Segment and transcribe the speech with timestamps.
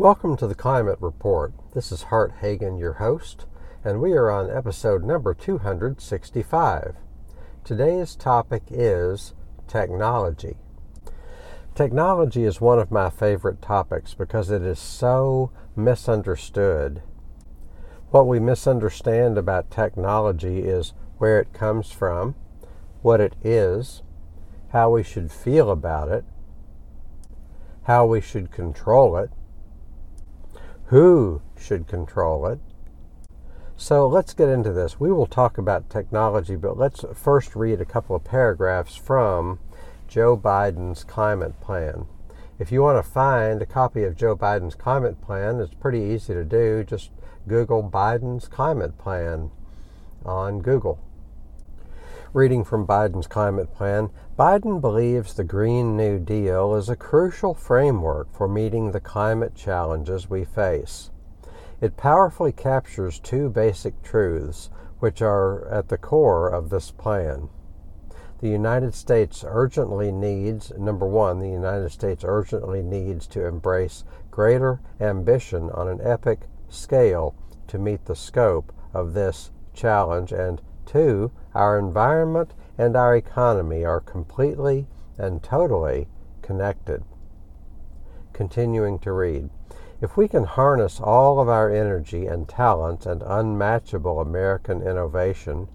[0.00, 1.52] Welcome to the Climate Report.
[1.74, 3.44] This is Hart Hagen, your host,
[3.84, 6.94] and we are on episode number 265.
[7.64, 9.34] Today's topic is
[9.68, 10.56] technology.
[11.74, 17.02] Technology is one of my favorite topics because it is so misunderstood.
[18.08, 22.36] What we misunderstand about technology is where it comes from,
[23.02, 24.00] what it is,
[24.70, 26.24] how we should feel about it,
[27.82, 29.28] how we should control it,
[30.90, 32.58] who should control it.
[33.76, 34.98] So let's get into this.
[34.98, 39.60] We will talk about technology, but let's first read a couple of paragraphs from
[40.08, 42.06] Joe Biden's climate plan.
[42.58, 46.34] If you want to find a copy of Joe Biden's climate plan, it's pretty easy
[46.34, 46.82] to do.
[46.82, 47.10] Just
[47.46, 49.52] Google Biden's climate plan
[50.24, 50.98] on Google.
[52.32, 58.32] Reading from Biden's climate plan, Biden believes the Green New Deal is a crucial framework
[58.32, 61.10] for meeting the climate challenges we face.
[61.80, 64.70] It powerfully captures two basic truths,
[65.00, 67.48] which are at the core of this plan.
[68.38, 74.80] The United States urgently needs, number one, the United States urgently needs to embrace greater
[75.00, 77.34] ambition on an epic scale
[77.66, 84.00] to meet the scope of this challenge, and two, our environment and our economy are
[84.00, 86.08] completely and totally
[86.42, 87.04] connected.
[88.32, 89.50] Continuing to read.
[90.00, 95.68] If we can harness all of our energy and talent and unmatchable American innovation,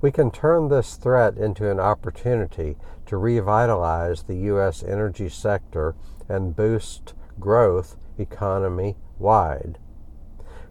[0.00, 4.82] we can turn this threat into an opportunity to revitalize the U.S.
[4.82, 5.94] energy sector
[6.28, 9.78] and boost growth economy wide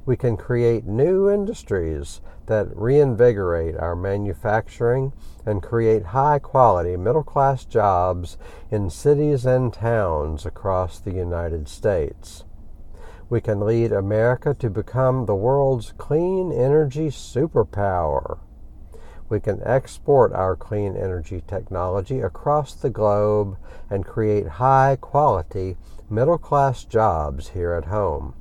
[0.06, 5.12] we can create new industries that reinvigorate our manufacturing
[5.46, 8.38] and create high quality middle class jobs
[8.70, 12.44] in cities and towns across the United States.
[13.30, 18.38] We can lead America to become the world's clean energy superpower.
[19.28, 23.58] We can export our clean energy technology across the globe
[23.90, 25.78] and create high quality
[26.08, 28.36] middle class jobs here at home.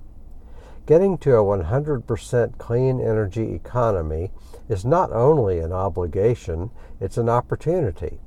[0.87, 4.31] Getting to a 100% clean energy economy
[4.69, 8.21] is not only an obligation, it's an opportunity.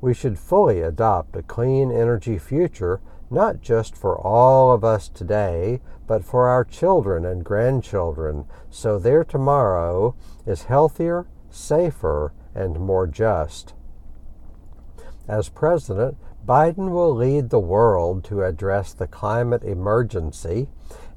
[0.00, 3.00] We should fully adopt a clean energy future
[3.30, 9.24] not just for all of us today, but for our children and grandchildren, so their
[9.24, 10.14] tomorrow
[10.46, 13.74] is healthier, safer, and more just.
[15.26, 20.68] As president, Biden will lead the world to address the climate emergency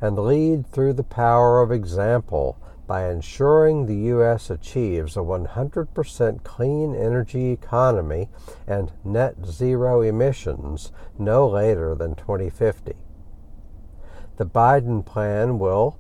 [0.02, 2.58] and lead through the power of example
[2.88, 4.50] by ensuring the U.S.
[4.50, 8.30] achieves a 100% clean energy economy
[8.66, 12.94] and net zero emissions no later than 2050.
[14.38, 16.00] The Biden plan will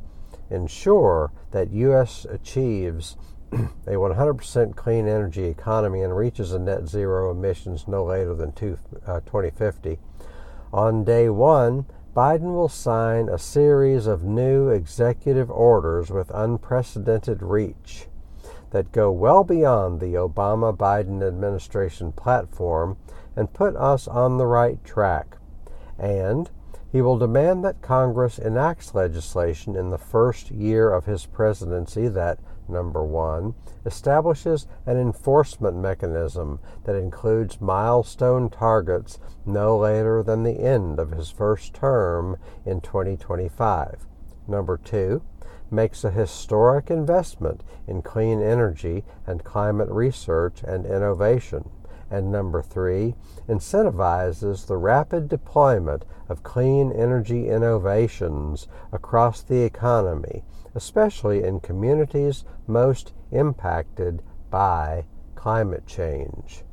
[0.49, 2.25] ensure that U.S.
[2.29, 3.17] achieves
[3.51, 8.77] a 100% clean energy economy and reaches a net zero emissions no later than two,
[9.05, 9.99] uh, 2050.
[10.71, 11.85] On day one,
[12.17, 18.07] Biden will sign a series of new executive orders with unprecedented reach
[18.71, 22.97] that go well beyond the Obama Biden administration platform
[23.35, 25.37] and put us on the right track.
[25.99, 26.49] And
[26.91, 32.39] he will demand that Congress enacts legislation in the first year of his presidency that
[32.69, 33.53] number one,
[33.85, 41.29] establishes an enforcement mechanism that includes milestone targets no later than the end of his
[41.29, 44.05] first term in 2025.
[44.47, 45.21] Number two,
[45.69, 51.69] makes a historic investment in clean energy and climate research and innovation.
[52.09, 53.15] And number three,
[53.49, 60.43] incentivizes the rapid deployment of clean energy innovations across the economy
[60.77, 64.21] especially in communities most impacted
[64.51, 65.03] by
[65.33, 66.63] climate change.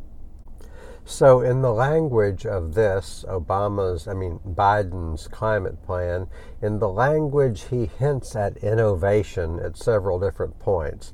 [1.07, 6.29] So, in the language of this, Obama's, I mean, Biden's climate plan,
[6.63, 11.13] in the language he hints at innovation at several different points.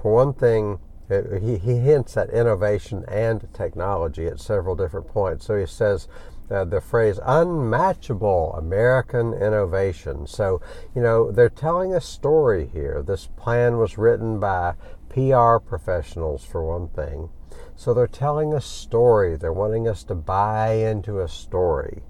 [0.00, 0.78] For one thing,
[1.10, 5.46] uh, he, he hints at innovation and technology at several different points.
[5.46, 6.06] So he says
[6.50, 10.26] uh, the phrase unmatchable American innovation.
[10.26, 10.60] So,
[10.94, 13.02] you know, they're telling a story here.
[13.06, 14.74] This plan was written by
[15.08, 17.30] PR professionals, for one thing.
[17.76, 19.36] So they're telling a story.
[19.36, 22.02] They're wanting us to buy into a story.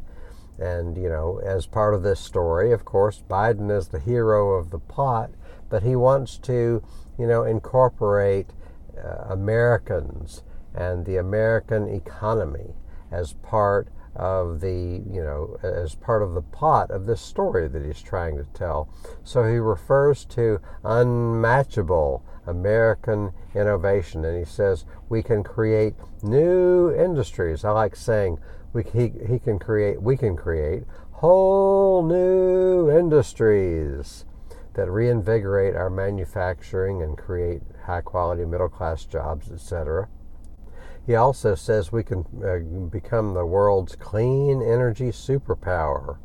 [0.59, 4.71] And, you know, as part of this story, of course, Biden is the hero of
[4.71, 5.31] the plot,
[5.69, 6.83] but he wants to,
[7.19, 8.51] you know, incorporate
[8.97, 10.43] uh, Americans
[10.75, 12.75] and the American economy
[13.11, 17.85] as part of the, you know, as part of the plot of this story that
[17.85, 18.89] he's trying to tell.
[19.23, 27.65] So he refers to unmatchable American innovation, and he says we can create new industries.
[27.65, 28.39] I like saying
[28.73, 34.25] we, he, he can create, we can create whole new industries
[34.75, 40.09] that reinvigorate our manufacturing and create high quality middle class jobs, etc.
[41.09, 42.59] He also says we can uh,
[42.91, 46.19] become the world's clean energy superpower.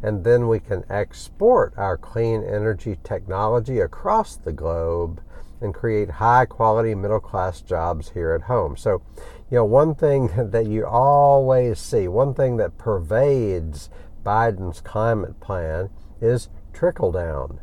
[0.00, 5.20] And then we can export our clean energy technology across the globe
[5.60, 8.76] and create high quality middle class jobs here at home.
[8.76, 9.02] So,
[9.50, 13.90] you know, one thing that you always see, one thing that pervades
[14.24, 17.58] Biden's climate plan is trickle down.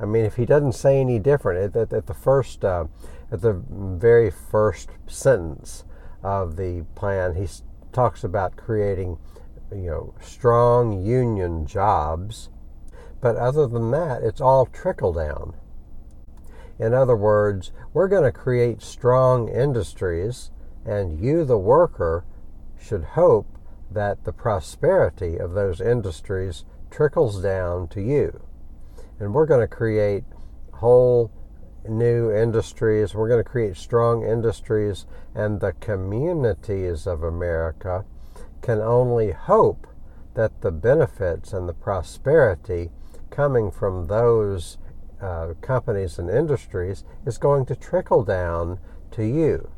[0.00, 2.86] I mean, if he doesn't say any different at, the first, uh,
[3.32, 5.84] at the very first sentence
[6.22, 7.48] of the plan, he
[7.90, 9.18] talks about creating,
[9.72, 12.50] you know, strong union jobs.
[13.20, 15.54] But other than that, it's all trickle down.
[16.78, 20.50] In other words, we're going to create strong industries,
[20.84, 22.24] and you, the worker,
[22.80, 23.46] should hope
[23.90, 28.40] that the prosperity of those industries trickles down to you
[29.22, 30.24] and we're going to create
[30.74, 31.30] whole
[31.88, 33.14] new industries.
[33.14, 38.04] We're going to create strong industries, and the communities of America
[38.60, 39.86] can only hope
[40.34, 42.90] that the benefits and the prosperity
[43.30, 44.78] coming from those
[45.20, 48.78] uh, companies and industries is going to trickle down
[49.10, 49.70] to you.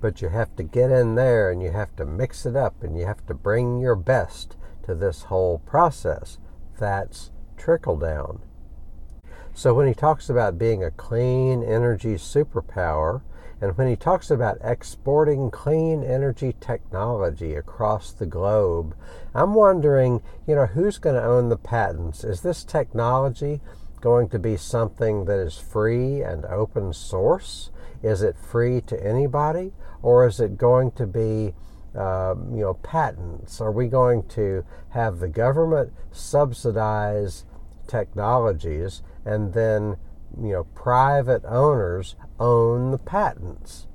[0.00, 2.96] But you have to get in there and you have to mix it up and
[2.96, 6.38] you have to bring your best to this whole process.
[6.78, 8.40] That's trickle down.
[9.58, 13.22] So when he talks about being a clean energy superpower,
[13.60, 18.94] and when he talks about exporting clean energy technology across the globe,
[19.34, 22.22] I'm wondering, you know, who's going to own the patents?
[22.22, 23.60] Is this technology
[24.00, 27.72] going to be something that is free and open source?
[28.00, 29.72] Is it free to anybody?
[30.02, 31.52] Or is it going to be,
[31.96, 33.60] uh, you know, patents?
[33.60, 37.44] Are we going to have the government subsidize
[37.88, 39.96] technologies and then
[40.40, 43.86] you know private owners own the patents.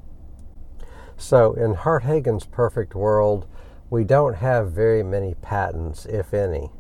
[1.18, 3.48] So in hart hagen's perfect world
[3.90, 6.72] we don't have very many patents if any.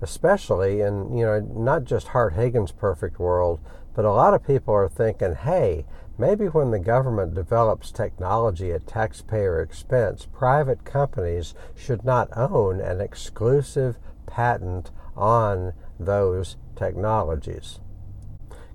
[0.00, 3.60] Especially in you know not just hart hagen's perfect world
[3.94, 5.84] but a lot of people are thinking hey
[6.16, 13.00] maybe when the government develops technology at taxpayer expense private companies should not own an
[13.00, 13.96] exclusive
[14.26, 17.78] patent on those technologies.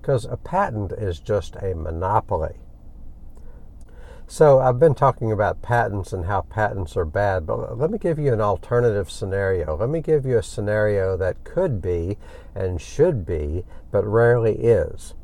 [0.00, 2.54] Because a patent is just a monopoly.
[4.28, 8.18] So I've been talking about patents and how patents are bad, but let me give
[8.18, 9.76] you an alternative scenario.
[9.76, 12.16] Let me give you a scenario that could be
[12.54, 15.14] and should be, but rarely is.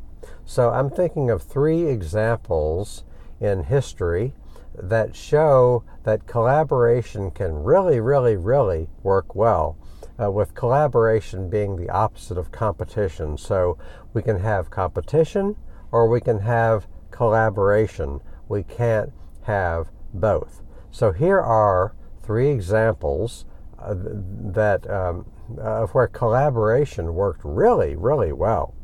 [0.45, 3.05] So I'm thinking of three examples
[3.41, 4.35] in history
[4.75, 9.77] that show that collaboration can really, really, really work well
[10.23, 13.37] uh, with collaboration being the opposite of competition.
[13.37, 13.79] So
[14.13, 15.57] we can have competition
[15.91, 18.21] or we can have collaboration.
[18.49, 20.63] We can't have both.
[20.91, 23.45] So here are three examples
[23.79, 25.27] uh, that um,
[25.59, 28.75] of where collaboration worked really, really well.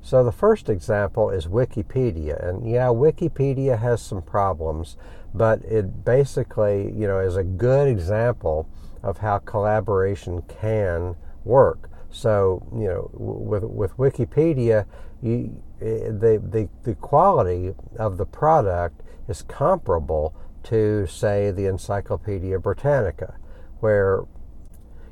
[0.00, 4.96] So the first example is Wikipedia, and yeah, Wikipedia has some problems,
[5.32, 8.68] but it basically, you know, is a good example
[9.02, 11.90] of how collaboration can work.
[12.10, 14.86] So, you know, with, with Wikipedia,
[15.22, 22.58] you, eh, the, the, the quality of the product is comparable to, say, the Encyclopedia
[22.58, 23.36] Britannica,
[23.80, 24.24] where,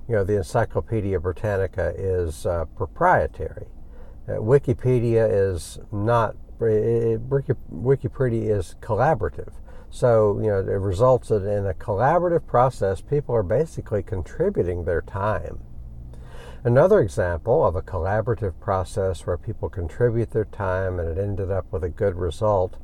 [0.08, 3.66] you know, the Encyclopedia Britannica is uh, proprietary.
[4.28, 9.54] Uh, Wikipedia is not, it, Wikipedia is collaborative.
[9.90, 13.00] So, you know, it results in a collaborative process.
[13.00, 15.58] People are basically contributing their time.
[16.62, 21.72] Another example of a collaborative process where people contribute their time and it ended up
[21.72, 22.76] with a good result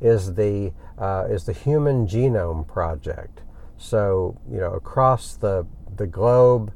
[0.00, 3.40] is the uh, is the Human Genome Project.
[3.78, 5.66] So, you know, across the
[5.96, 6.72] the globe,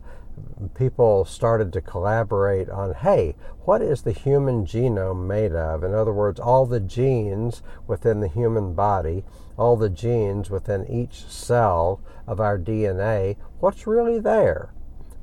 [0.75, 5.85] people started to collaborate on hey, what is the human genome made of?
[5.85, 9.25] In other words, all the genes within the human body,
[9.57, 14.73] all the genes within each cell of our DNA, what's really there?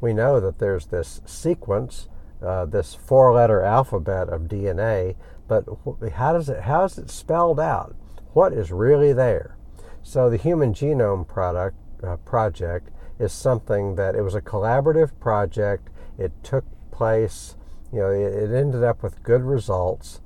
[0.02, 2.08] We know that there's this sequence,
[2.42, 5.16] uh, this four letter alphabet of DNA,
[5.48, 5.66] but
[6.14, 7.96] how, does it, how is it spelled out?
[8.34, 9.58] What is really there?
[10.02, 15.90] So the Human Genome product uh, project is something that it was a collaborative project.
[16.18, 17.56] It took place,
[17.92, 20.20] you know, it, it ended up with good results.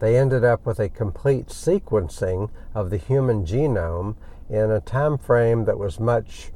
[0.00, 4.16] They ended up with a complete sequencing of the human genome
[4.48, 6.52] in a time frame that was much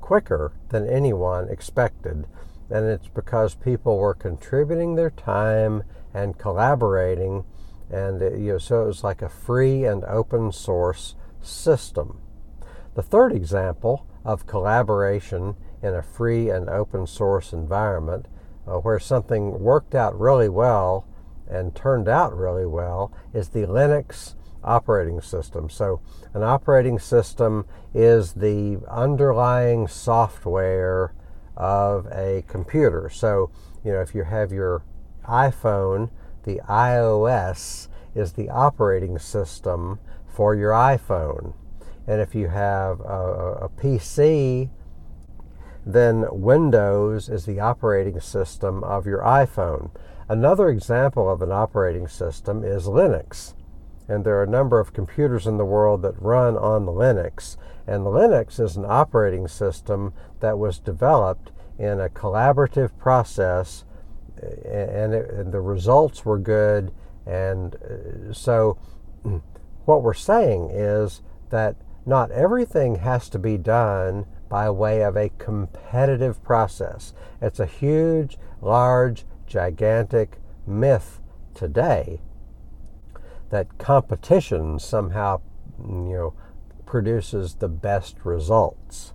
[0.00, 2.24] quicker than anyone expected.
[2.70, 5.84] And it's because people were contributing their time
[6.14, 7.44] and collaborating,
[7.90, 12.18] and it, you know, so it was like a free and open source system.
[12.94, 18.26] The third example of collaboration in a free and open source environment
[18.66, 21.06] uh, where something worked out really well
[21.48, 24.34] and turned out really well is the Linux
[24.64, 25.70] operating system.
[25.70, 26.00] So,
[26.34, 31.14] an operating system is the underlying software
[31.56, 33.08] of a computer.
[33.08, 33.50] So,
[33.84, 34.82] you know, if you have your
[35.28, 36.10] iPhone,
[36.42, 41.54] the iOS is the operating system for your iPhone.
[42.06, 44.70] And if you have a, a PC,
[45.84, 49.90] then Windows is the operating system of your iPhone.
[50.28, 53.54] Another example of an operating system is Linux.
[54.08, 57.56] And there are a number of computers in the world that run on Linux.
[57.86, 63.84] And Linux is an operating system that was developed in a collaborative process,
[64.36, 66.92] and, it, and the results were good.
[67.24, 68.78] And uh, so,
[69.84, 75.30] what we're saying is that not everything has to be done by way of a
[75.38, 77.12] competitive process.
[77.40, 81.20] It's a huge, large, gigantic myth
[81.54, 82.20] today
[83.50, 85.40] that competition somehow
[85.78, 86.34] you know
[86.84, 89.12] produces the best results.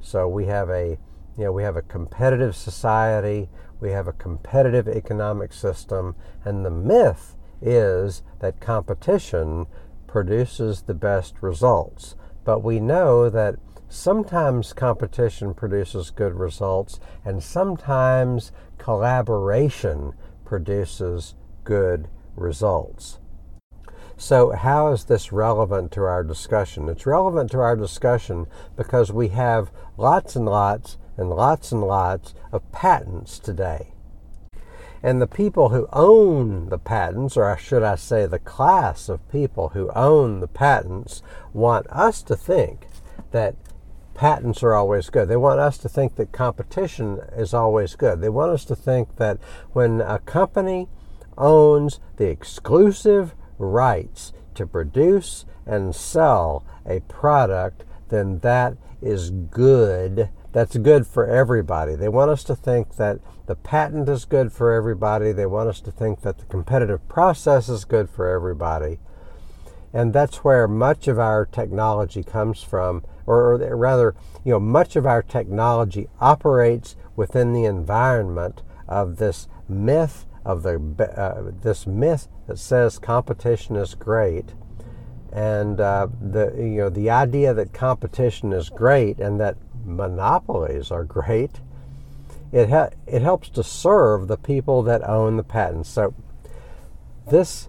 [0.00, 0.98] So we have a
[1.36, 3.48] you know we have a competitive society,
[3.80, 9.66] we have a competitive economic system, and the myth is that competition
[10.06, 12.16] produces the best results.
[12.44, 13.56] But we know that
[13.88, 21.34] sometimes competition produces good results, and sometimes collaboration produces
[21.64, 23.20] good results.
[24.16, 26.88] So, how is this relevant to our discussion?
[26.88, 28.46] It's relevant to our discussion
[28.76, 33.92] because we have lots and lots and lots and lots of patents today.
[35.02, 39.70] And the people who own the patents, or should I say the class of people
[39.70, 41.22] who own the patents,
[41.54, 42.86] want us to think
[43.30, 43.54] that
[44.20, 45.30] patents are always good.
[45.30, 48.20] They want us to think that competition is always good.
[48.20, 49.38] They want us to think that
[49.72, 50.88] when a company
[51.38, 60.28] owns the exclusive rights to produce and sell a product, then that is good.
[60.52, 61.94] That's good for everybody.
[61.94, 65.32] They want us to think that the patent is good for everybody.
[65.32, 68.98] They want us to think that the competitive process is good for everybody.
[69.92, 75.06] And that's where much of our technology comes from, or, rather, you know, much of
[75.06, 80.76] our technology operates within the environment of this myth of the
[81.16, 84.54] uh, this myth that says competition is great,
[85.32, 91.04] and uh, the you know the idea that competition is great and that monopolies are
[91.04, 91.60] great.
[92.52, 95.88] It ha- it helps to serve the people that own the patents.
[95.88, 96.14] So
[97.30, 97.68] this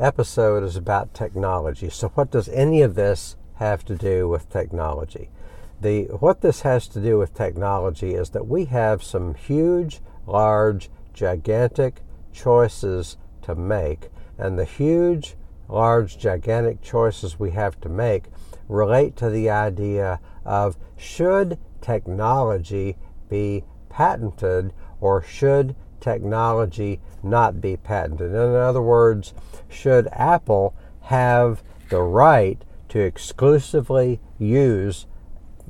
[0.00, 1.88] episode is about technology.
[1.88, 5.30] So what does any of this have to do with technology?
[5.80, 10.90] The what this has to do with technology is that we have some huge, large
[11.12, 14.08] gigantic choices to make,
[14.38, 15.36] and the huge,
[15.68, 18.24] large, gigantic choices we have to make
[18.68, 22.96] relate to the idea of should technology
[23.28, 28.30] be patented or should technology not be patented?
[28.30, 29.34] In other words,
[29.74, 35.06] should Apple have the right to exclusively use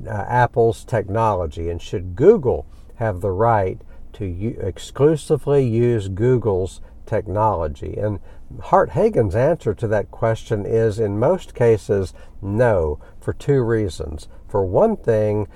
[0.07, 1.69] uh, Apple's technology?
[1.69, 3.81] And should Google have the right
[4.13, 7.97] to u- exclusively use Google's technology?
[7.97, 8.19] And
[8.61, 14.27] Hart Hagen's answer to that question is in most cases, no, for two reasons.
[14.47, 15.47] For one thing,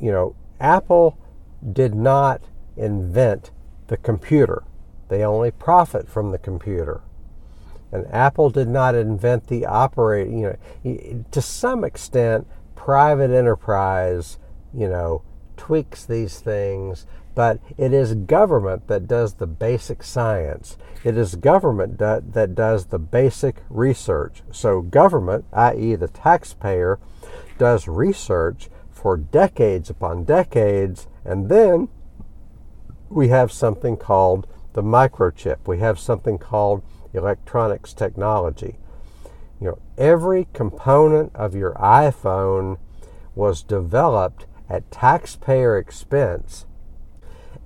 [0.00, 1.18] you know, Apple
[1.72, 2.42] did not
[2.76, 3.50] invent
[3.88, 4.62] the computer,
[5.08, 7.02] they only profit from the computer.
[7.92, 14.38] And Apple did not invent the operating, you know, to some extent, private enterprise,
[14.74, 15.22] you know,
[15.56, 20.76] tweaks these things, but it is government that does the basic science.
[21.04, 24.42] It is government that, that does the basic research.
[24.50, 26.98] So, government, i.e., the taxpayer,
[27.58, 31.88] does research for decades upon decades, and then
[33.08, 35.58] we have something called the microchip.
[35.66, 36.82] We have something called
[37.16, 38.78] electronics technology.
[39.60, 42.78] You know, every component of your iPhone
[43.34, 46.66] was developed at taxpayer expense.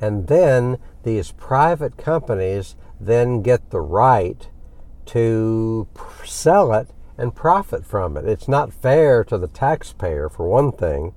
[0.01, 4.49] And then these private companies then get the right
[5.07, 5.89] to
[6.25, 6.89] sell it
[7.19, 8.25] and profit from it.
[8.27, 11.15] It's not fair to the taxpayer, for one thing.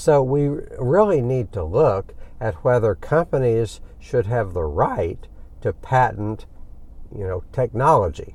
[0.00, 5.28] So we really need to look at whether companies should have the right
[5.60, 6.46] to patent,
[7.14, 8.34] you know, technology.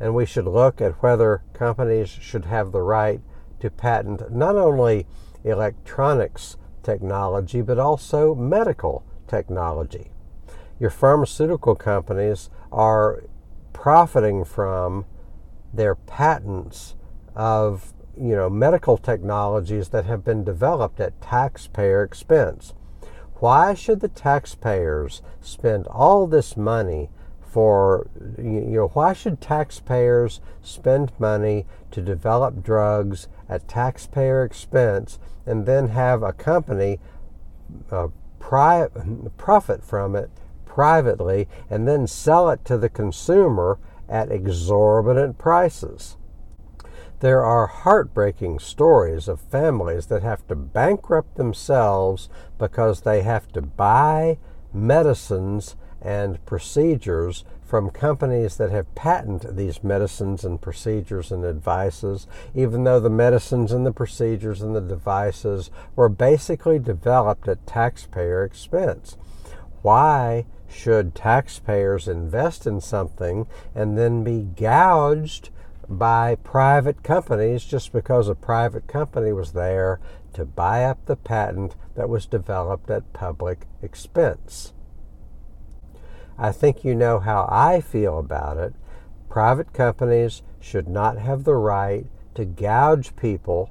[0.00, 3.20] And we should look at whether companies should have the right
[3.60, 5.06] to patent not only
[5.44, 10.10] electronics technology, but also medical technology.
[10.80, 13.22] Your pharmaceutical companies are
[13.72, 15.06] profiting from
[15.72, 16.96] their patents
[17.36, 22.74] of you know medical technologies that have been developed at taxpayer expense.
[23.36, 27.10] Why should the taxpayers spend all this money
[27.40, 35.64] for you know why should taxpayers spend money to develop drugs at taxpayer expense and
[35.64, 37.00] then have a company
[37.90, 38.08] uh,
[38.38, 38.88] pri-
[39.38, 40.30] profit from it
[40.66, 46.16] privately and then sell it to the consumer at exorbitant prices
[47.20, 53.62] there are heartbreaking stories of families that have to bankrupt themselves because they have to
[53.62, 54.38] buy
[54.72, 62.84] medicines and procedures from companies that have patented these medicines and procedures and devices, even
[62.84, 69.16] though the medicines and the procedures and the devices were basically developed at taxpayer expense.
[69.82, 75.50] Why should taxpayers invest in something and then be gouged
[75.88, 80.00] by private companies just because a private company was there
[80.34, 84.72] to buy up the patent that was developed at public expense.
[86.36, 88.74] I think you know how I feel about it.
[89.28, 93.70] Private companies should not have the right to gouge people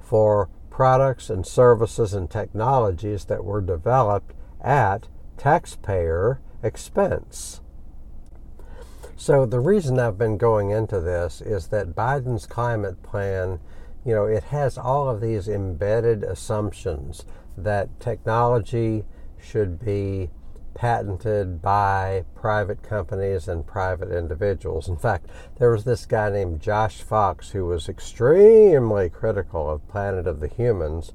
[0.00, 7.60] for products and services and technologies that were developed at taxpayer expense.
[9.20, 13.58] So the reason I've been going into this is that Biden's climate plan,
[14.04, 17.24] you know, it has all of these embedded assumptions
[17.56, 19.04] that technology
[19.36, 20.30] should be
[20.72, 24.86] patented by private companies and private individuals.
[24.86, 25.26] In fact,
[25.58, 30.46] there was this guy named Josh Fox who was extremely critical of Planet of the
[30.46, 31.12] Humans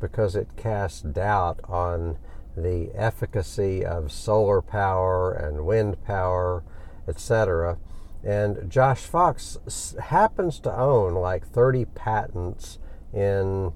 [0.00, 2.16] because it cast doubt on
[2.56, 6.64] the efficacy of solar power and wind power
[7.08, 7.78] etc.
[8.24, 9.58] And Josh Fox
[10.00, 12.78] happens to own like 30 patents
[13.12, 13.72] in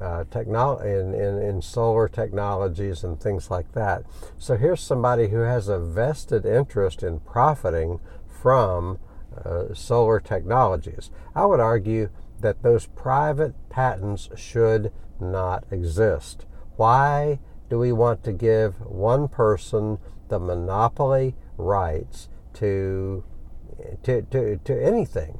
[0.00, 4.02] uh, in, in, in solar technologies and things like that.
[4.38, 8.98] So here's somebody who has a vested interest in profiting from
[9.44, 11.10] uh, solar technologies.
[11.34, 12.10] I would argue
[12.40, 16.44] that those private patents should not exist.
[16.76, 17.38] Why
[17.70, 23.24] do we want to give one person the monopoly rights to
[24.02, 25.38] to to, to anything.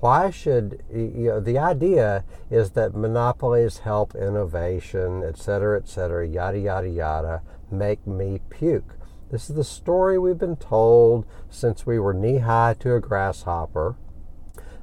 [0.00, 6.26] Why should you know the idea is that monopolies help innovation, et cetera, et cetera,
[6.26, 8.98] yada yada yada, make me puke.
[9.30, 13.96] This is the story we've been told since we were knee high to a grasshopper.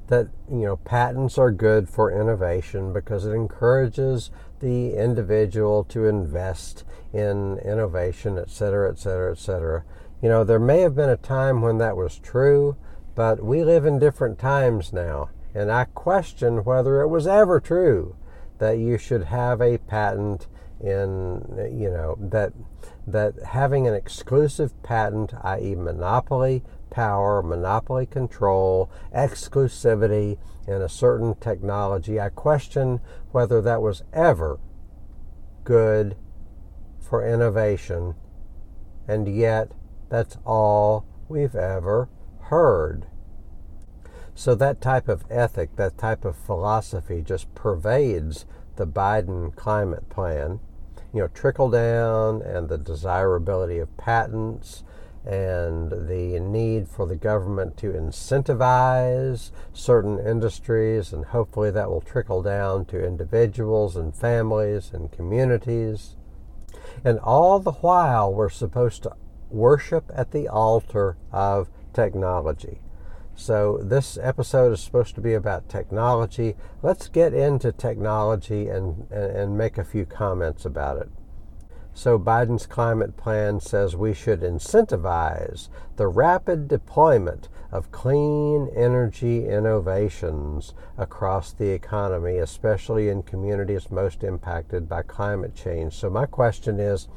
[0.08, 6.84] That you know patents are good for innovation because it encourages the individual to invest
[7.12, 9.84] in innovation, et cetera, et cetera, et cetera.
[10.22, 12.76] You know, there may have been a time when that was true,
[13.16, 18.14] but we live in different times now, and I question whether it was ever true
[18.58, 20.46] that you should have a patent
[20.80, 21.42] in,
[21.76, 22.52] you know, that
[23.04, 32.20] that having an exclusive patent, i.e., monopoly power, monopoly control, exclusivity in a certain technology,
[32.20, 33.00] I question
[33.32, 34.60] whether that was ever
[35.64, 36.16] good
[37.00, 38.14] for innovation,
[39.08, 39.72] and yet
[40.12, 42.06] that's all we've ever
[42.42, 43.06] heard.
[44.34, 48.44] So that type of ethic, that type of philosophy just pervades
[48.76, 50.60] the Biden climate plan.
[51.14, 54.84] You know, trickle down and the desirability of patents
[55.24, 62.42] and the need for the government to incentivize certain industries, and hopefully that will trickle
[62.42, 66.16] down to individuals and families and communities.
[67.02, 69.16] And all the while, we're supposed to
[69.52, 72.80] worship at the altar of technology.
[73.34, 76.54] So, this episode is supposed to be about technology.
[76.82, 81.08] Let's get into technology and, and, make a few comments about it.
[81.94, 90.74] So, Biden's climate plan says we should incentivize the rapid deployment of clean energy innovations
[90.98, 95.94] across the economy, especially in communities most impacted by climate change.
[95.94, 97.08] So, my question is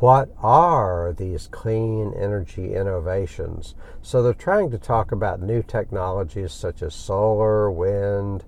[0.00, 3.74] what are these clean energy innovations?
[4.02, 8.44] So they're trying to talk about new technologies such as solar, wind,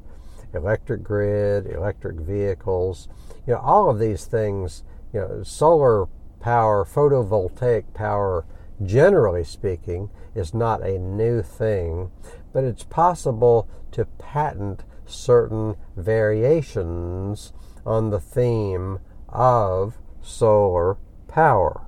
[0.52, 3.08] electric grid, electric vehicles.
[3.46, 4.82] You know, all of these things,
[5.12, 6.08] you know, solar
[6.40, 8.44] power, photovoltaic power,
[8.84, 12.10] generally speaking, is not a new thing,
[12.52, 17.52] but it's possible to patent certain variations
[17.84, 20.96] on the theme of solar
[21.36, 21.82] power.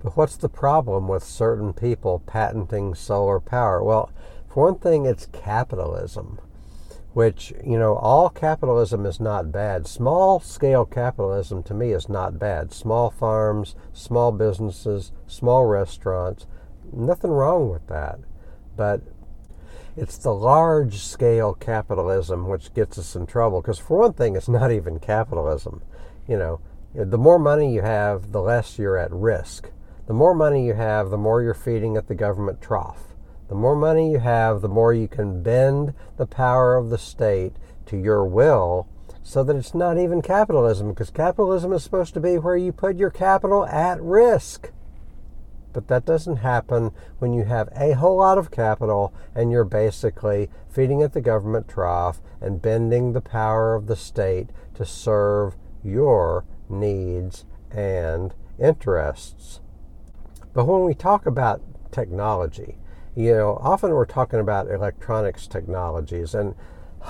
[0.00, 3.82] But what's the problem with certain people patenting solar power?
[3.82, 4.12] Well,
[4.48, 6.38] for one thing, it's capitalism,
[7.14, 9.88] which, you know, all capitalism is not bad.
[9.88, 12.72] Small scale capitalism to me is not bad.
[12.72, 16.46] Small farms, small businesses, small restaurants,
[16.92, 18.20] nothing wrong with that.
[18.76, 19.00] But
[19.96, 24.48] it's the large scale capitalism which gets us in trouble because, for one thing, it's
[24.48, 25.82] not even capitalism.
[26.28, 26.60] You know,
[26.94, 29.70] the more money you have, the less you're at risk.
[30.06, 33.14] The more money you have, the more you're feeding at the government trough.
[33.48, 37.54] The more money you have, the more you can bend the power of the state
[37.86, 38.86] to your will
[39.22, 42.96] so that it's not even capitalism, because capitalism is supposed to be where you put
[42.96, 44.70] your capital at risk.
[45.72, 50.48] But that doesn't happen when you have a whole lot of capital and you're basically
[50.70, 56.44] feeding at the government trough and bending the power of the state to serve your
[56.68, 59.60] needs, and interests.
[60.52, 62.78] But when we talk about technology,
[63.14, 66.54] you know, often we're talking about electronics technologies, and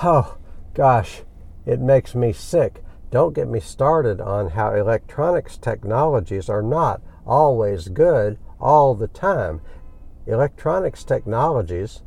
[0.02, 0.38] oh
[0.74, 1.22] gosh,
[1.66, 2.82] it makes me sick.
[3.10, 9.60] Don't get me started on how electronics technologies are not always good all the time.
[10.26, 12.02] Electronics technologies,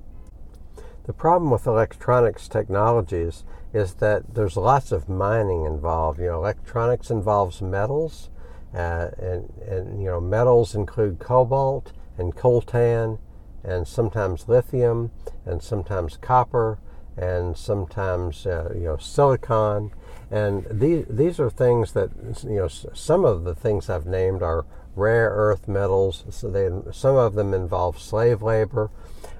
[1.07, 6.19] the problem with electronics technologies is that there's lots of mining involved.
[6.19, 8.29] You know, electronics involves metals,
[8.73, 13.19] uh, and, and you know, metals include cobalt and coltan,
[13.63, 15.11] and sometimes lithium,
[15.45, 16.77] and sometimes copper,
[17.15, 19.91] and sometimes uh, you know silicon.
[20.29, 22.11] And these these are things that
[22.43, 22.67] you know.
[22.67, 24.65] Some of the things I've named are
[24.95, 26.25] rare earth metals.
[26.29, 28.91] So they some of them involve slave labor.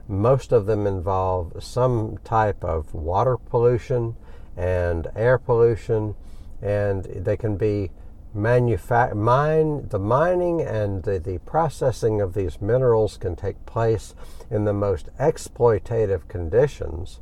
[0.08, 4.16] Most of them involve some type of water pollution
[4.56, 6.16] and air pollution,
[6.62, 7.92] and they can be
[8.34, 14.14] manufa- mine the mining and the, the processing of these minerals can take place
[14.50, 17.20] in the most exploitative conditions.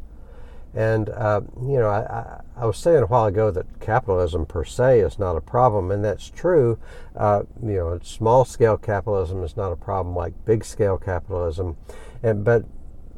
[0.76, 5.00] And, uh, you know, I, I, was saying a while ago that capitalism per se
[5.00, 6.78] is not a problem, and that's true.
[7.16, 11.78] Uh, you know, small scale capitalism is not a problem like big scale capitalism.
[12.24, 12.66] And, but,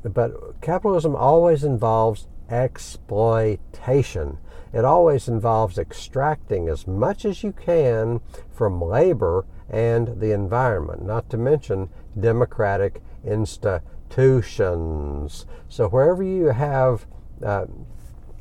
[0.04, 4.38] but capitalism always involves exploitation.
[4.74, 11.30] It always involves extracting as much as you can from labor and the environment, not
[11.30, 15.46] to mention democratic institutions.
[15.70, 17.06] So wherever you have
[17.44, 17.66] uh,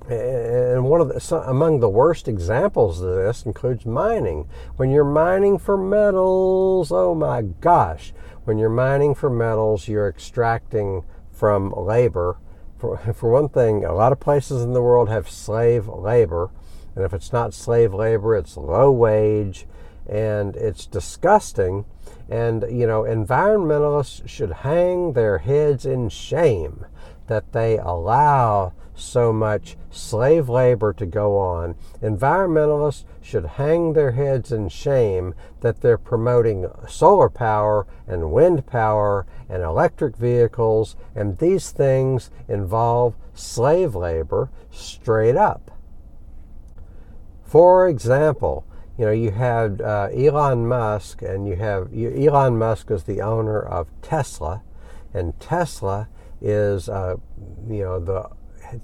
[0.09, 4.49] and one of the, among the worst examples of this includes mining.
[4.77, 8.13] When you're mining for metals, oh my gosh,
[8.47, 12.39] when you're mining for metals, you're extracting from labor.
[12.79, 16.51] For, for one thing, a lot of places in the world have slave labor,
[16.95, 19.67] and if it's not slave labor, it's low wage,
[20.09, 21.85] and it's disgusting.
[22.29, 26.87] And, you know, environmentalists should hang their heads in shame
[27.27, 31.75] that they allow so much slave labor to go on.
[32.03, 39.27] Environmentalists should hang their heads in shame that they're promoting solar power and wind power
[39.49, 45.71] and electric vehicles, and these things involve slave labor straight up.
[47.45, 48.65] For example,
[48.99, 53.61] you know, you have uh, Elon Musk, and you have Elon Musk is the owner
[53.61, 54.63] of Tesla,
[55.13, 56.09] and Tesla
[56.41, 57.17] is, uh,
[57.69, 58.29] you know, the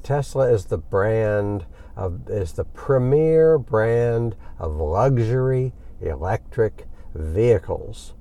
[0.03, 8.15] Tesla is the brand of is the premier brand of luxury electric vehicles,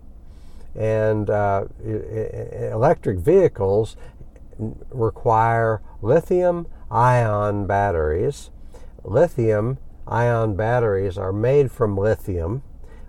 [0.76, 3.96] and uh, electric vehicles
[4.92, 8.50] require lithium ion batteries.
[9.04, 12.64] Lithium ion batteries are made from lithium.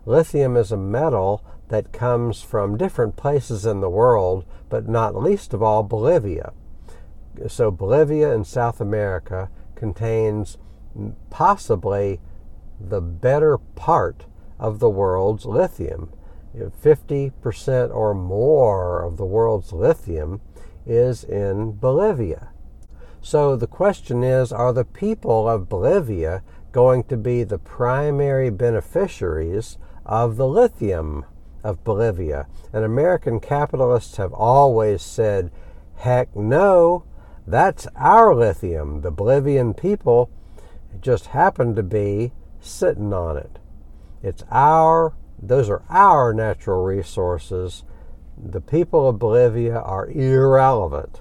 [0.07, 5.55] Lithium is a metal that comes from different places in the world, but not least
[5.55, 6.53] of all Bolivia.
[7.49, 10.59] so Bolivia in South America contains
[11.31, 12.21] possibly
[12.79, 14.27] the better part
[14.59, 16.13] of the world's lithium.
[16.55, 20.43] 50% or more of the world's lithium
[20.85, 22.51] is in Bolivia.
[23.23, 29.79] So the question is are the people of Bolivia going to be the primary beneficiaries
[30.05, 31.25] of the lithium
[31.63, 32.47] of Bolivia?
[32.73, 35.51] And American capitalists have always said,
[35.97, 37.05] heck no,
[37.47, 39.01] that's our lithium.
[39.01, 40.31] The Bolivian people
[41.01, 43.59] just happen to be sitting on it.
[44.23, 47.85] It's our, those are our natural resources.
[48.37, 51.21] The people of Bolivia are irrelevant.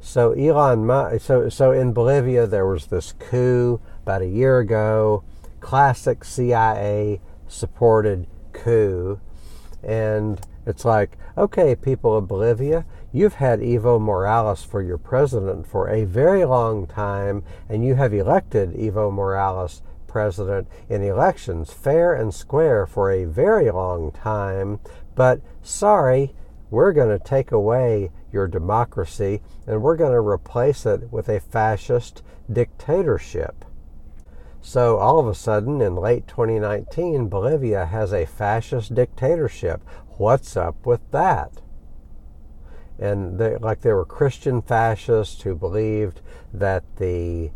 [0.00, 5.24] So Elon, so so in Bolivia there was this coup about a year ago,
[5.60, 9.20] classic CIA supported coup,
[9.82, 15.88] and it's like, okay, people of Bolivia, you've had Evo Morales for your president for
[15.88, 22.34] a very long time, and you have elected Evo Morales president in elections fair and
[22.34, 24.80] square for a very long time,
[25.14, 26.34] but sorry,
[26.70, 31.40] we're going to take away your democracy and we're going to replace it with a
[31.40, 33.64] fascist dictatorship.
[34.62, 39.82] So all of a sudden, in late 2019, Bolivia has a fascist dictatorship.
[40.18, 41.62] What's up with that?
[42.98, 46.20] And they, like there were Christian fascists who believed
[46.52, 47.50] that the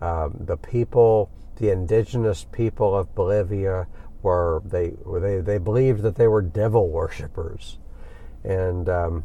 [0.00, 3.86] um, the people, the indigenous people of Bolivia,
[4.22, 7.78] were they they they believed that they were devil worshippers,
[8.42, 9.24] and um,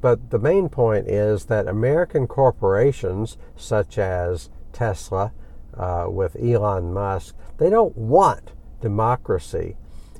[0.00, 5.32] but the main point is that American corporations such as Tesla
[5.76, 9.76] uh, with Elon Musk, they don't want democracy.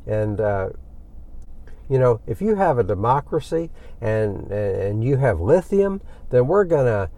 [0.06, 0.70] And, uh,
[1.88, 6.86] you know, if you have a democracy and, and you have lithium, then we're going
[6.86, 7.10] to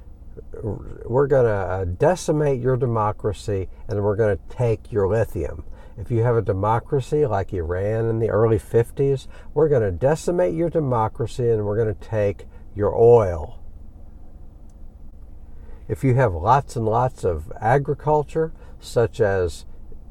[0.62, 5.64] we're going to uh, decimate your democracy and we're going to take your lithium.
[5.96, 10.54] If you have a democracy like Iran in the early 50s, we're going to decimate
[10.54, 12.46] your democracy and we're going to take
[12.76, 13.57] your oil
[15.88, 19.64] if you have lots and lots of agriculture, such as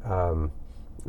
[0.04, 0.52] um,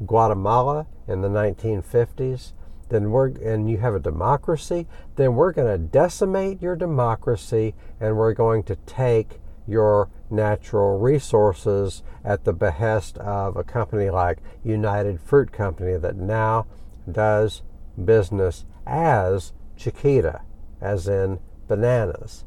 [0.07, 2.53] Guatemala in the 1950s,
[2.89, 8.17] then we're and you have a democracy, then we're going to decimate your democracy and
[8.17, 15.21] we're going to take your natural resources at the behest of a company like United
[15.21, 16.67] Fruit Company that now
[17.11, 17.63] does
[18.03, 20.41] business as Chiquita,
[20.81, 22.45] as in bananas.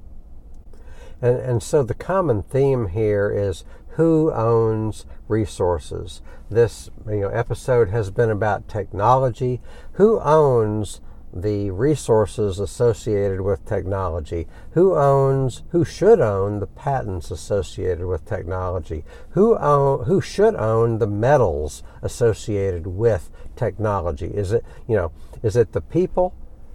[1.21, 3.63] And, and so the common theme here is
[3.95, 6.21] who owns resources.
[6.49, 9.61] This you know, episode has been about technology.
[9.93, 11.01] Who owns
[11.33, 14.47] the resources associated with technology?
[14.71, 19.03] Who owns, who should own the patents associated with technology?
[19.31, 24.27] Who, own, who should own the metals associated with technology?
[24.27, 25.11] Is it, you know,
[25.43, 26.33] is it the people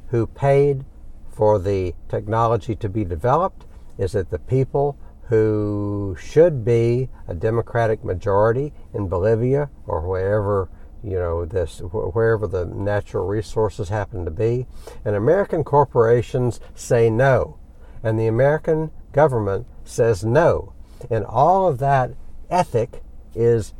[0.09, 0.85] who paid
[1.31, 3.67] for the technology to be developed?
[3.99, 10.69] Is that the people who should be a Democratic majority in Bolivia or wherever
[11.03, 14.67] you know this wherever the natural resources happen to be
[15.05, 17.59] and American corporations say no.
[18.03, 20.73] And the American government says no.
[21.11, 22.13] And all of that
[22.49, 23.03] ethic
[23.35, 23.75] is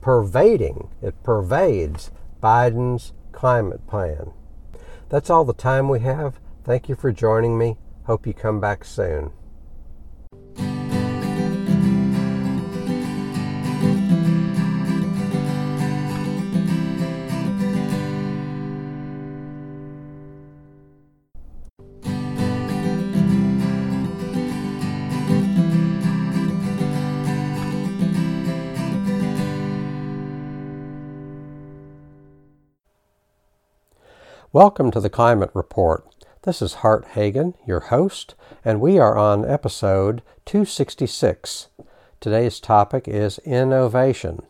[0.00, 2.10] pervading it pervades
[2.42, 4.32] Biden's climate plan.
[5.08, 6.40] That's all the time we have.
[6.64, 7.76] Thank you for joining me.
[8.04, 9.32] Hope you come back soon
[34.58, 36.04] Welcome to the Climate Report.
[36.42, 41.68] This is Hart Hagen, your host, and we are on episode 266.
[42.18, 44.42] Today's topic is innovation.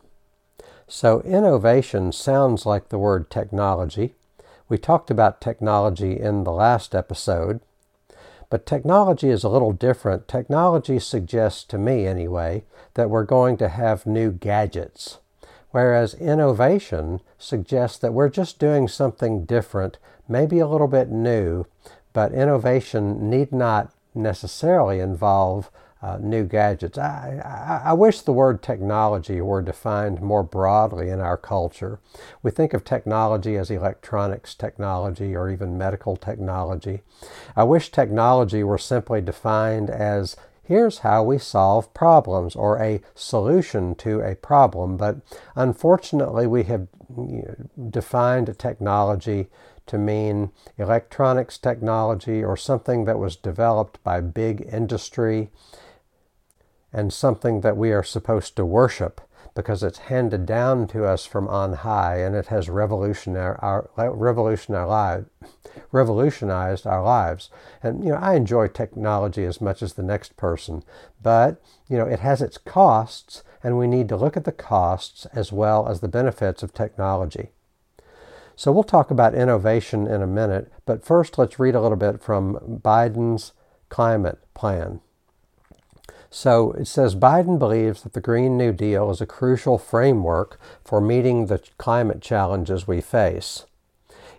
[0.86, 4.14] So, innovation sounds like the word technology.
[4.66, 7.60] We talked about technology in the last episode,
[8.48, 10.26] but technology is a little different.
[10.26, 15.18] Technology suggests to me, anyway, that we're going to have new gadgets
[15.70, 21.64] whereas innovation suggests that we're just doing something different, maybe a little bit new,
[22.12, 26.96] but innovation need not necessarily involve uh, new gadgets.
[26.96, 31.98] I, I, I, wish the word technology were defined more broadly in our culture.
[32.40, 37.00] We think of technology as electronics technology or even medical technology.
[37.56, 40.36] I wish technology were simply defined as
[40.68, 44.98] here's how we solve problems or a solution to a problem.
[44.98, 45.16] But
[45.56, 46.88] unfortunately, we have
[47.88, 49.48] defined a technology
[49.86, 55.48] to mean electronics technology or something that was developed by big industry
[56.92, 59.22] and something that we are supposed to worship
[59.58, 63.90] because it's handed down to us from on high and it has revolutionized our,
[65.90, 67.50] revolutionized, our lives.
[67.82, 70.84] And, you know, I enjoy technology as much as the next person,
[71.20, 75.26] but, you know, it has its costs and we need to look at the costs
[75.34, 77.48] as well as the benefits of technology.
[78.54, 82.22] So we'll talk about innovation in a minute, but first let's read a little bit
[82.22, 83.54] from Biden's
[83.88, 85.00] climate plan.
[86.30, 91.00] So it says Biden believes that the Green New Deal is a crucial framework for
[91.00, 93.64] meeting the climate challenges we face.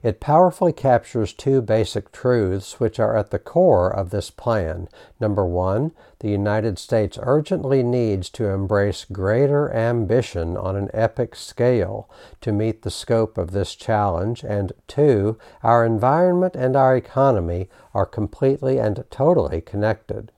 [0.01, 4.87] It powerfully captures two basic truths which are at the core of this plan.
[5.19, 12.09] Number one, the United States urgently needs to embrace greater ambition on an epic scale
[12.39, 14.43] to meet the scope of this challenge.
[14.43, 20.31] And two, our environment and our economy are completely and totally connected.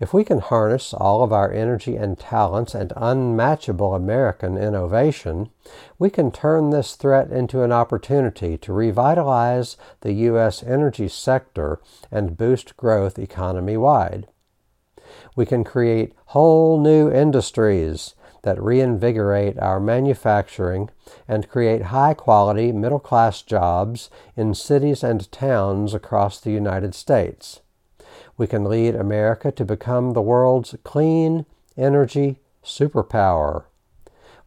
[0.00, 5.50] If we can harness all of our energy and talents and unmatchable American innovation,
[5.98, 10.62] we can turn this threat into an opportunity to revitalize the U.S.
[10.62, 14.26] energy sector and boost growth economy wide.
[15.36, 20.88] We can create whole new industries that reinvigorate our manufacturing
[21.28, 27.60] and create high quality middle class jobs in cities and towns across the United States.
[28.40, 31.44] We can lead America to become the world's clean
[31.76, 33.64] energy superpower.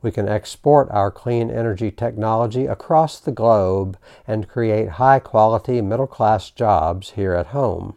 [0.01, 6.07] We can export our clean energy technology across the globe and create high quality middle
[6.07, 7.93] class jobs here at home.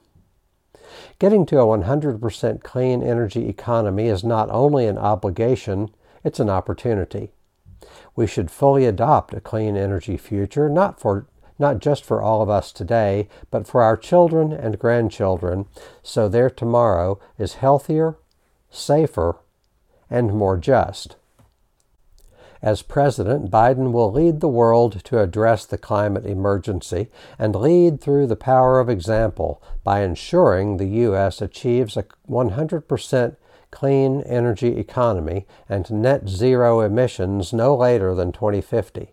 [1.18, 5.88] Getting to a 100% clean energy economy is not only an obligation,
[6.22, 7.30] it's an opportunity.
[8.14, 11.26] We should fully adopt a clean energy future, not for
[11.58, 15.66] not just for all of us today, but for our children and grandchildren,
[16.02, 18.16] so their tomorrow is healthier,
[18.70, 19.36] safer,
[20.10, 21.16] and more just.
[22.62, 28.26] As president, Biden will lead the world to address the climate emergency and lead through
[28.26, 31.42] the power of example by ensuring the U.S.
[31.42, 33.36] achieves a 100%
[33.70, 39.12] clean energy economy and net zero emissions no later than 2050.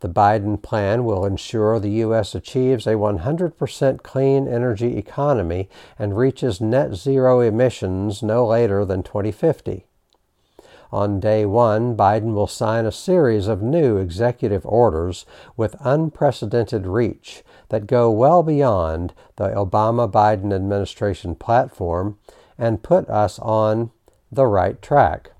[0.00, 2.34] The Biden plan will ensure the U.S.
[2.34, 9.86] achieves a 100% clean energy economy and reaches net zero emissions no later than 2050.
[10.92, 17.42] On day one, Biden will sign a series of new executive orders with unprecedented reach
[17.70, 22.18] that go well beyond the Obama Biden administration platform
[22.56, 23.90] and put us on
[24.30, 25.32] the right track.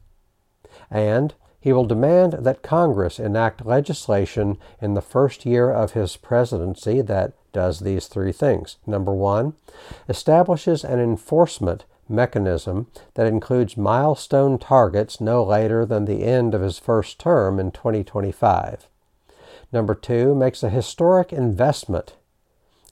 [0.91, 1.35] And
[1.67, 7.33] he will demand that Congress enact legislation in the first year of his presidency that
[7.53, 8.77] does these three things.
[8.87, 9.55] Number one,
[10.09, 16.79] establishes an enforcement mechanism that includes milestone targets no later than the end of his
[16.79, 18.87] first term in 2025.
[19.73, 22.15] Number two, makes a historic investment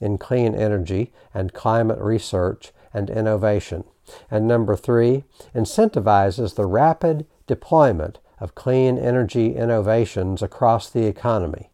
[0.01, 3.85] in clean energy and climate research and innovation.
[4.29, 5.23] And number three,
[5.55, 11.69] incentivizes the rapid deployment of clean energy innovations across the economy,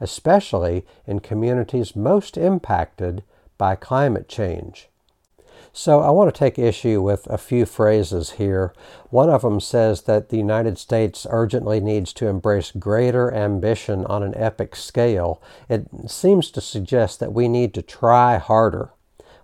[0.00, 3.22] especially in communities most impacted
[3.58, 4.88] by climate change.
[5.72, 8.74] So I want to take issue with a few phrases here.
[9.10, 14.24] One of them says that the United States urgently needs to embrace greater ambition on
[14.24, 15.40] an epic scale.
[15.68, 18.90] It seems to suggest that we need to try harder.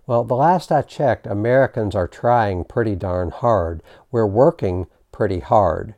[0.07, 3.83] Well, the last I checked, Americans are trying pretty darn hard.
[4.11, 5.95] We're working pretty hard.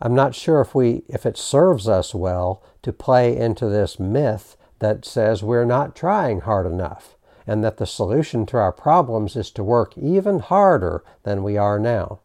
[0.00, 4.56] I'm not sure if we if it serves us well to play into this myth
[4.78, 7.16] that says we're not trying hard enough
[7.48, 11.78] and that the solution to our problems is to work even harder than we are
[11.78, 12.20] now.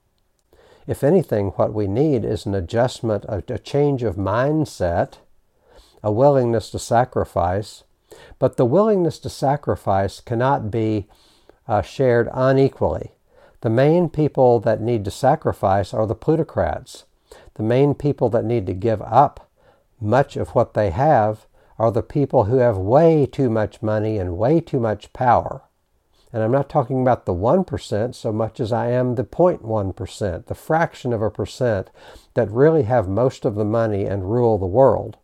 [0.86, 5.20] If anything, what we need is an adjustment, a, a change of mindset,
[6.04, 7.86] a willingness to sacrifice,
[8.38, 11.08] but the willingness to sacrifice cannot be
[11.70, 13.14] uh, shared unequally.
[13.62, 17.06] The main people that need to sacrifice are the plutocrats
[17.56, 19.50] the main people that need to give up
[20.00, 21.46] much of what they have
[21.80, 25.64] are the people who have way too much money and way too much power.
[26.32, 30.56] And I'm not talking about the 1% so much as I am the 0.1%, the
[30.56, 31.90] fraction of a percent
[32.34, 35.18] that really have most of the money and rule the world.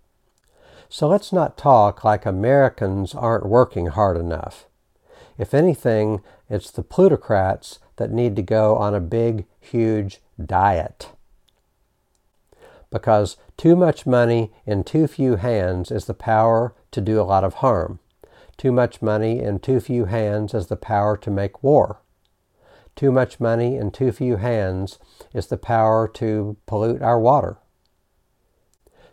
[0.87, 4.67] So let's not talk like Americans aren't working hard enough.
[5.37, 11.09] If anything, it's the plutocrats that need to go on a big, huge diet.
[12.91, 17.43] Because too much money in too few hands is the power to do a lot
[17.43, 17.99] of harm.
[18.57, 22.01] Too much money in too few hands is the power to make war.
[22.95, 24.99] Too much money in too few hands
[25.33, 27.57] is the power to pollute our water.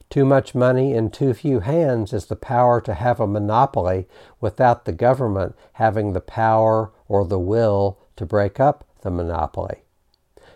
[0.08, 4.08] Too much money in too few hands is the power to have a monopoly
[4.40, 9.82] without the government having the power or the will to break up the monopoly.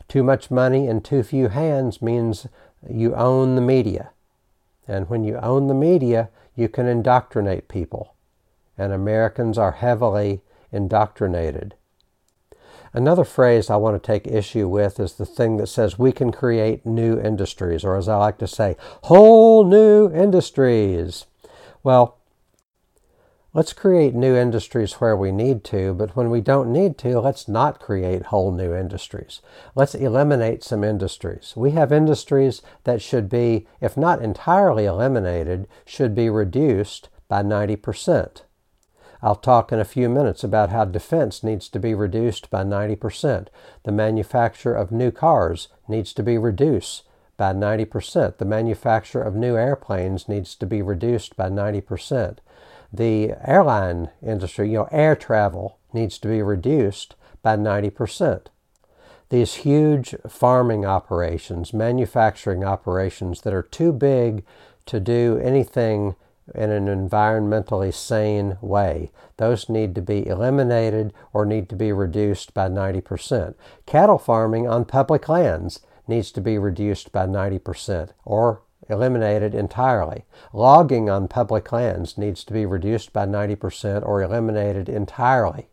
[0.09, 2.47] Too much money in too few hands means
[2.89, 4.11] you own the media.
[4.89, 8.14] And when you own the media, you can indoctrinate people.
[8.76, 10.41] And Americans are heavily
[10.72, 11.74] indoctrinated.
[12.93, 16.33] Another phrase I want to take issue with is the thing that says we can
[16.33, 21.26] create new industries, or as I like to say, whole new industries.
[21.85, 22.20] Well,
[23.53, 27.49] let's create new industries where we need to, but when we don't need to, let's
[27.49, 29.41] not create whole new industries.
[29.75, 31.55] Let's eliminate some industries.
[31.57, 38.43] We have industries that should be, if not entirely eliminated, should be reduced by 90%.
[39.23, 43.49] I'll talk in a few minutes about how defense needs to be reduced by 90%.
[43.83, 47.03] The manufacture of new cars needs to be reduced
[47.37, 48.39] by 90%.
[48.39, 52.39] The manufacture of new airplanes needs to be reduced by 90%.
[52.93, 58.47] The airline industry, you know, air travel needs to be reduced by 90%.
[59.28, 64.45] These huge farming operations, manufacturing operations that are too big
[64.86, 66.16] to do anything
[66.53, 69.12] in an environmentally sane way.
[69.36, 73.55] Those need to be eliminated or need to be reduced by 90%.
[73.86, 80.24] Cattle farming on public lands needs to be reduced by 90% or eliminated entirely.
[80.53, 85.68] Logging on public lands needs to be reduced by 90% or eliminated entirely.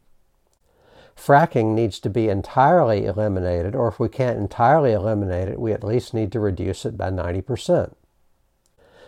[1.16, 5.84] Fracking needs to be entirely eliminated, or if we can't entirely eliminate it, we at
[5.84, 7.94] least need to reduce it by 90%.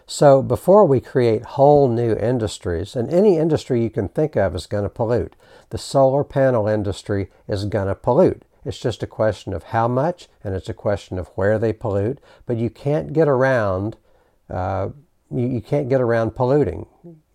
[0.08, 4.66] So before we create whole new industries, and any industry you can think of is
[4.66, 5.36] going to pollute,
[5.70, 8.44] the solar panel industry is going to pollute.
[8.66, 12.20] It's just a question of how much, and it's a question of where they pollute.
[12.46, 13.98] But you can't get around.
[14.50, 14.90] Uh,
[15.32, 16.86] you, you can't get around polluting.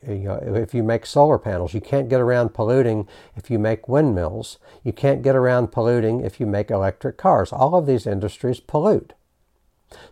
[0.07, 3.89] You know, if you make solar panels, you can't get around polluting if you make
[3.89, 4.59] windmills.
[4.83, 7.53] You can't get around polluting if you make electric cars.
[7.53, 9.15] All of these industries pollute.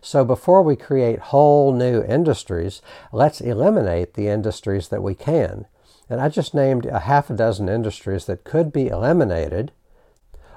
[0.01, 5.65] So before we create whole new industries, let's eliminate the industries that we can.
[6.09, 9.71] And I just named a half a dozen industries that could be eliminated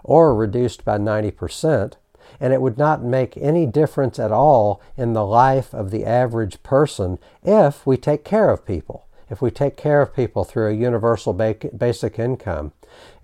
[0.06, 1.94] or reduced by 90%,
[2.40, 6.62] and it would not make any difference at all in the life of the average
[6.62, 9.06] person if we take care of people.
[9.28, 12.72] If we take care of people through a universal basic income,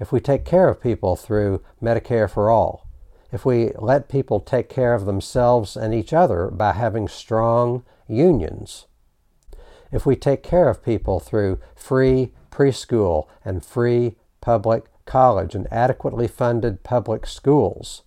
[0.00, 2.88] if we take care of people through Medicare for all,
[3.30, 8.86] if we let people take care of themselves and each other by having strong unions,
[9.92, 16.28] if we take care of people through free preschool and free public college and adequately
[16.28, 18.03] funded public schools,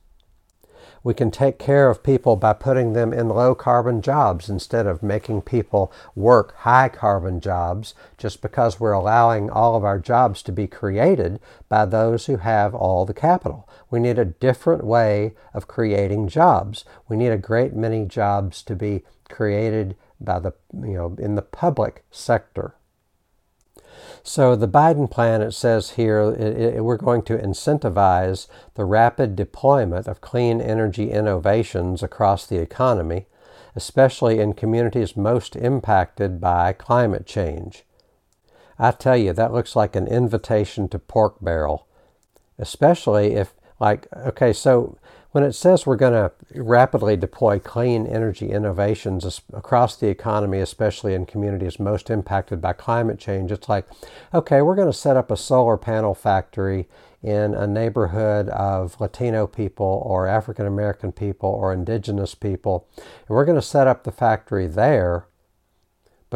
[1.06, 5.04] we can take care of people by putting them in low carbon jobs instead of
[5.04, 10.52] making people work high carbon jobs just because we're allowing all of our jobs to
[10.52, 11.40] be created
[11.70, 13.70] by those who have all the capital.
[13.92, 16.86] We need a different way of creating jobs.
[17.08, 21.44] We need a great many jobs to be created by the you know in the
[21.44, 22.74] public sector.
[24.28, 29.36] So the Biden plan, it says here, it, it, we're going to incentivize the rapid
[29.36, 33.28] deployment of clean energy innovations across the economy,
[33.76, 37.84] especially in communities most impacted by climate change.
[38.80, 41.86] I tell you, that looks like an invitation to pork barrel,
[42.58, 44.98] especially if, like, okay, so
[45.36, 46.32] when it says we're going to
[46.62, 53.20] rapidly deploy clean energy innovations across the economy, especially in communities most impacted by climate
[53.20, 53.86] change, it's like,
[54.34, 56.88] okay, we're going to set up a solar panel factory
[57.22, 63.44] in a neighborhood of Latino people or African American people or indigenous people, and we're
[63.44, 65.28] going to set up the factory there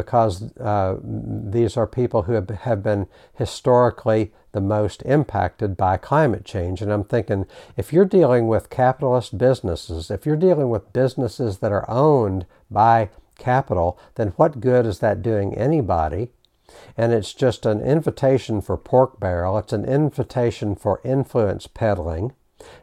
[0.03, 6.45] because uh, these are people who have, have been historically the most impacted by climate
[6.45, 6.81] change.
[6.81, 7.45] And I'm thinking
[7.75, 13.09] if you're dealing with capitalist businesses, if you're dealing with businesses that are owned by
[13.37, 16.29] capital, then what good is that doing anybody?
[16.95, 19.57] and it's just an invitation for pork barrel.
[19.57, 22.33] It's an invitation for influence peddling.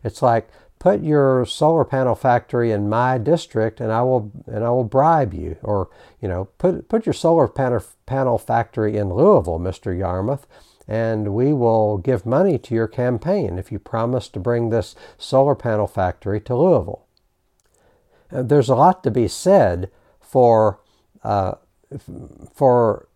[0.03, 0.49] It's like
[0.87, 5.35] put your solar panel factory in my district and I will and I will bribe
[5.35, 5.89] you or
[6.21, 9.99] you know put put your solar panel panel factory in Louisville Mr.
[9.99, 10.47] Yarmuth
[10.87, 15.57] and we will give money to your campaign if you promise to bring this solar
[15.57, 17.05] panel factory to Louisville.
[18.31, 20.79] Uh, there's a lot to be said for
[21.25, 21.55] uh,
[22.55, 23.09] for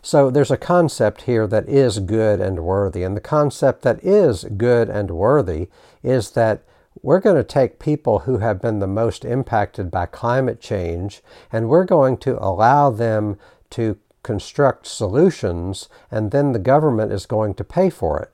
[0.00, 4.44] so there's a concept here that is good and worthy, and the concept that is
[4.44, 5.66] good and worthy
[6.04, 6.62] is that
[7.04, 11.68] we're going to take people who have been the most impacted by climate change and
[11.68, 13.36] we're going to allow them
[13.68, 18.30] to construct solutions and then the government is going to pay for it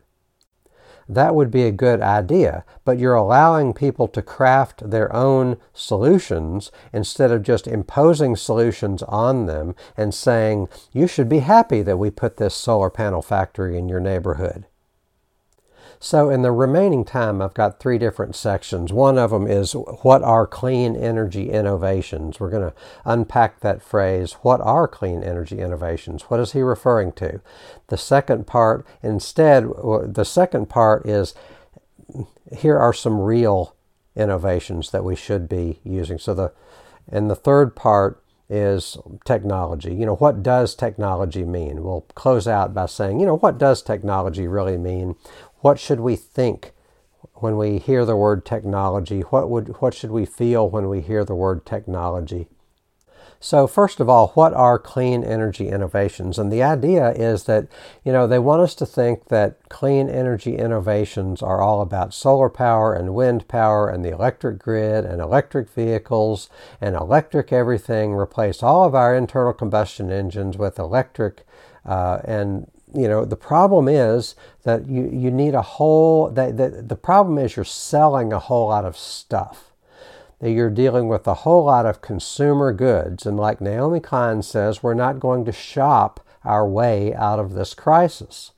[1.08, 2.64] that would be a good idea.
[2.84, 9.46] But you're allowing people to craft their own solutions instead of just imposing solutions on
[9.46, 13.88] them and saying, you should be happy that we put this solar panel factory in
[13.88, 14.66] your neighborhood.
[16.02, 18.90] So in the remaining time, I've got three different sections.
[18.90, 22.40] One of them is what are clean energy innovations?
[22.40, 22.74] We're going to
[23.04, 24.32] unpack that phrase.
[24.40, 26.22] What are clean energy innovations?
[26.22, 27.42] What is he referring to?
[27.88, 31.34] The second part, instead, the second part is
[32.50, 33.76] here are some real
[34.16, 36.18] innovations that we should be using.
[36.18, 36.52] So the
[37.08, 39.94] and the third part is technology.
[39.94, 41.84] You know, what does technology mean?
[41.84, 45.14] We'll close out by saying, you know, what does technology really mean?
[45.60, 46.72] What should we think
[47.34, 49.20] when we hear the word technology?
[49.20, 52.48] What, would, what should we feel when we hear the word technology?
[53.42, 56.38] So, first of all, what are clean energy innovations?
[56.38, 57.68] And the idea is that,
[58.04, 62.50] you know, they want us to think that clean energy innovations are all about solar
[62.50, 66.50] power and wind power and the electric grid and electric vehicles
[66.82, 71.46] and electric everything, replace all of our internal combustion engines with electric
[71.86, 74.34] uh, and you know the problem is
[74.64, 78.68] that you, you need a whole that, that the problem is you're selling a whole
[78.68, 79.72] lot of stuff.
[80.40, 83.26] That you're dealing with a whole lot of consumer goods.
[83.26, 87.74] And like naomi klein says we're not going to shop our way out of this
[87.74, 88.52] crisis.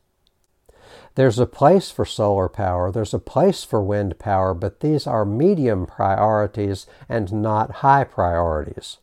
[1.15, 2.91] There's a place for solar power.
[2.91, 8.99] There's a place for wind power but these are medium priorities and not high priorities.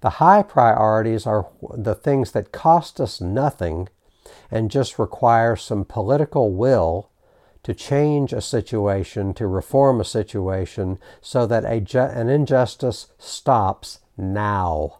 [0.00, 3.88] The high priorities are the things that cost us nothing
[4.50, 7.10] and just require some political will
[7.62, 14.00] to change a situation, to reform a situation, so that a ju- an injustice stops
[14.16, 14.98] now.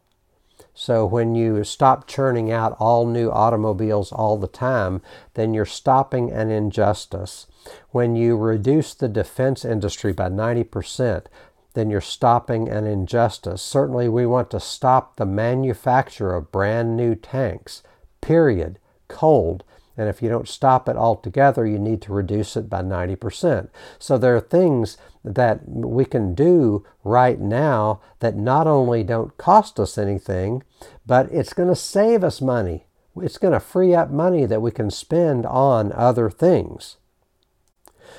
[0.75, 5.03] So when you stop churning out all new automobiles all the time,
[5.35, 7.47] then you're stopping an injustice.
[7.91, 11.27] When you reduce the defense industry by 90%,
[11.75, 13.63] then you're stopping an injustice.
[13.63, 17.83] Certainly, we want to stop the manufacture of brand new tanks,
[18.21, 18.79] period
[19.11, 19.65] cold.
[19.97, 23.69] And if you don't stop it altogether, you need to reduce it by 90%.
[23.99, 29.79] So there are things that we can do right now that not only don't cost
[29.79, 30.63] us anything,
[31.05, 32.87] but it's going to save us money.
[33.17, 36.97] It's going to free up money that we can spend on other things.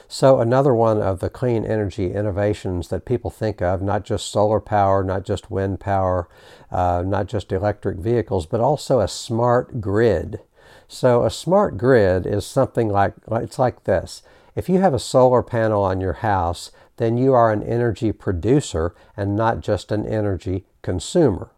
[0.08, 4.60] So, another one of the clean energy innovations that people think of, not just solar
[4.60, 6.30] power, not just wind power,
[6.70, 10.42] uh, not just electric vehicles, but also a smart grid.
[10.94, 14.24] So a smart grid is something like it's like this.
[14.58, 18.94] If you have a solar panel on your house, then you are an energy producer
[19.16, 21.50] and not just an energy consumer.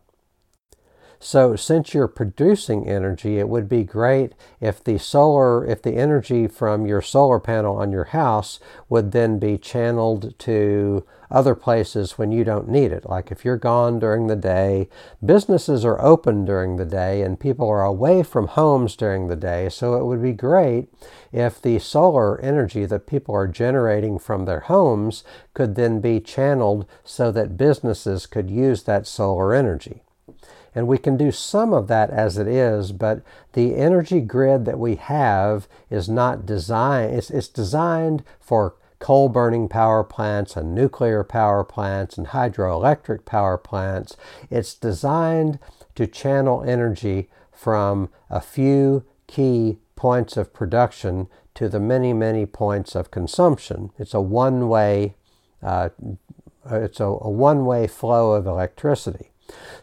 [1.20, 6.48] So since you're producing energy, it would be great if the solar, if the energy
[6.48, 11.04] from your solar panel on your house would then be channeled to
[11.34, 13.10] other places when you don't need it.
[13.10, 14.88] Like if you're gone during the day,
[15.26, 19.68] businesses are open during the day and people are away from homes during the day.
[19.70, 20.88] So it would be great
[21.32, 25.24] if the solar energy that people are generating from their homes
[25.56, 30.04] could then be channeled so that businesses could use that solar energy.
[30.76, 33.22] And we can do some of that as it is, but
[33.54, 39.68] the energy grid that we have is not designed, it's, it's designed for coal burning
[39.68, 44.16] power plants and nuclear power plants and hydroelectric power plants.
[44.50, 45.60] It's designed
[45.96, 52.96] to channel energy from a few key points of production to the many, many points
[52.96, 53.92] of consumption.
[54.00, 55.16] It's a one way
[55.62, 55.90] uh,
[56.72, 59.33] it's a, a one way flow of electricity.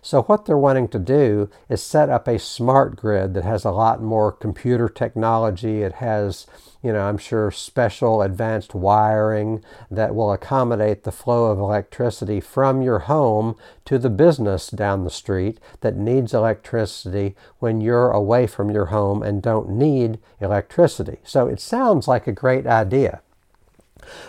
[0.02, 3.70] So, what they're wanting to do is set up a smart grid that has a
[3.70, 5.82] lot more computer technology.
[5.82, 6.46] It has,
[6.82, 12.80] you know, I'm sure special advanced wiring that will accommodate the flow of electricity from
[12.80, 18.70] your home to the business down the street that needs electricity when you're away from
[18.70, 21.18] your home and don't need electricity.
[21.24, 23.20] So, it sounds like a great idea,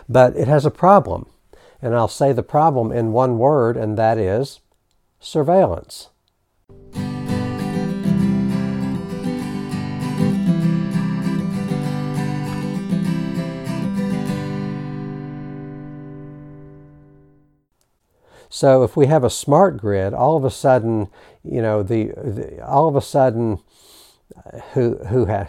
[0.10, 1.28] but it has a problem.
[1.82, 4.60] And I'll say the problem in one word, and that is
[5.22, 6.10] surveillance.
[18.54, 21.08] So if we have a smart grid, all of a sudden,
[21.42, 23.60] you know, the, the all of a sudden,
[24.74, 25.48] who who has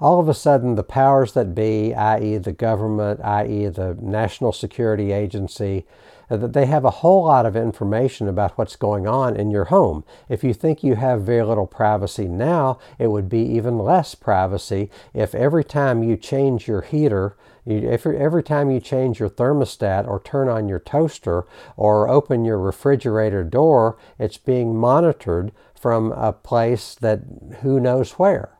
[0.00, 5.12] all of a sudden the powers that be, i.e., the government, i.e., the National Security
[5.12, 5.86] Agency,
[6.28, 10.04] that they have a whole lot of information about what's going on in your home.
[10.28, 14.90] If you think you have very little privacy now, it would be even less privacy
[15.12, 20.06] if every time you change your heater, if every, every time you change your thermostat
[20.06, 21.46] or turn on your toaster
[21.76, 27.20] or open your refrigerator door, it's being monitored from a place that
[27.62, 28.58] who knows where.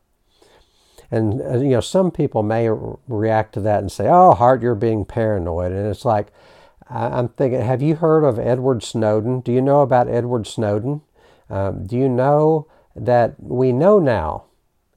[1.10, 4.74] And uh, you know, some people may react to that and say, "Oh, Hart, you're
[4.74, 6.32] being paranoid." And it's like,
[6.88, 9.40] I'm thinking, have you heard of Edward Snowden?
[9.40, 11.00] Do you know about Edward Snowden?
[11.48, 14.44] Um, do you know that we know now,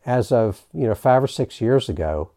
[0.05, 2.31] as of you know five or six years ago,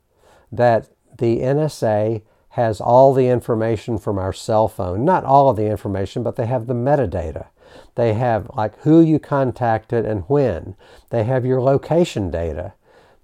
[0.51, 0.89] that
[1.19, 5.05] the NSA has all the information from our cell phone.
[5.05, 7.47] Not all of the information, but they have the metadata.
[7.95, 10.75] They have like who you contacted and when.
[11.11, 12.73] They have your location data.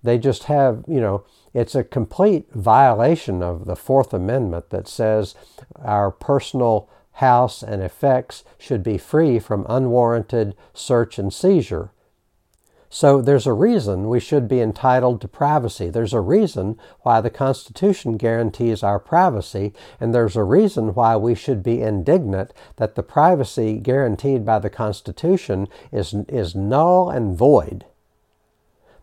[0.02, 1.24] They just have, you know,
[1.56, 5.34] it's a complete violation of the Fourth Amendment that says
[5.76, 11.92] our personal house and effects should be free from unwarranted search and seizure.
[12.90, 15.88] So there's a reason we should be entitled to privacy.
[15.88, 21.34] There's a reason why the Constitution guarantees our privacy, and there's a reason why we
[21.34, 27.86] should be indignant that the privacy guaranteed by the Constitution is, is null and void.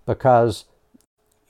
[0.06, 0.66] Because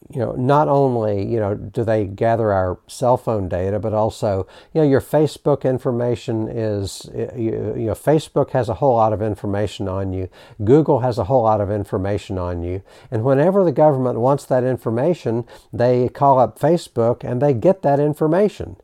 [0.10, 4.48] you know, not only, you know, do they gather our cell phone data, but also,
[4.74, 9.22] you know, your Facebook information is, you, you know, Facebook has a whole lot of
[9.22, 10.30] information on you.
[10.64, 12.82] Google has a whole lot of information on you.
[13.10, 18.00] And whenever the government wants that information, they call up Facebook and they get that
[18.00, 18.78] information.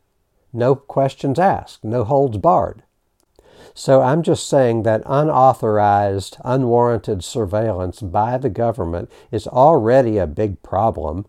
[0.52, 2.82] No questions asked, no holds barred.
[3.74, 10.62] So I'm just saying that unauthorized, unwarranted surveillance by the government is already a big
[10.62, 11.26] problem.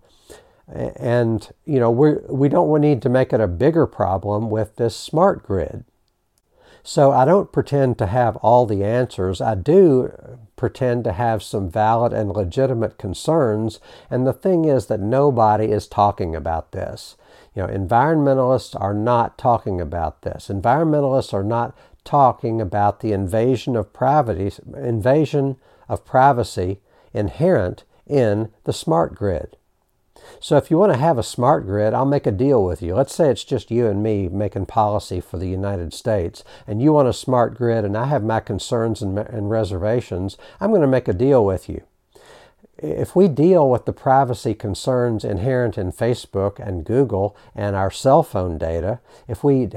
[0.68, 4.96] And, you know, we we don't need to make it a bigger problem with this
[4.96, 5.84] smart grid.
[6.84, 9.39] So I don't pretend to have all the answers.
[9.39, 10.12] I do
[10.56, 13.80] pretend to have some valid and legitimate concerns.
[14.10, 17.18] And the thing is that nobody is talking about this.
[17.56, 20.48] You know, environmentalists are not talking about this.
[20.48, 26.80] Environmentalists are not talking about the invasion of privacy, invasion of privacy
[27.14, 29.58] inherent in the smart grid.
[30.39, 32.95] So if you want to have a smart grid, I'll make a deal with you.
[32.95, 36.93] Let's say it's just you and me making policy for the United States, and you
[36.93, 40.38] want a smart grid, and I have my concerns and, and reservations.
[40.60, 41.84] I'm going to make a deal with you
[42.82, 48.24] if we deal with the privacy concerns inherent in Facebook and Google and our cell
[48.24, 49.70] phone data, if we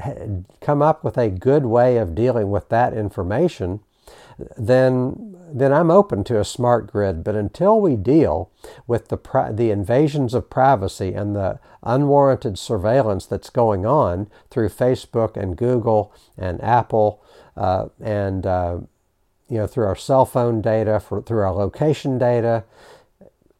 [0.59, 3.79] come up with a good way of dealing with that information,
[4.57, 7.23] then then I'm open to a smart grid.
[7.23, 8.51] But until we deal
[8.87, 9.17] with the
[9.53, 16.11] the invasions of privacy and the unwarranted surveillance that's going on through Facebook and Google
[16.37, 17.23] and Apple
[17.55, 18.79] uh, and uh,
[19.49, 22.63] you know through our cell phone data, for, through our location data,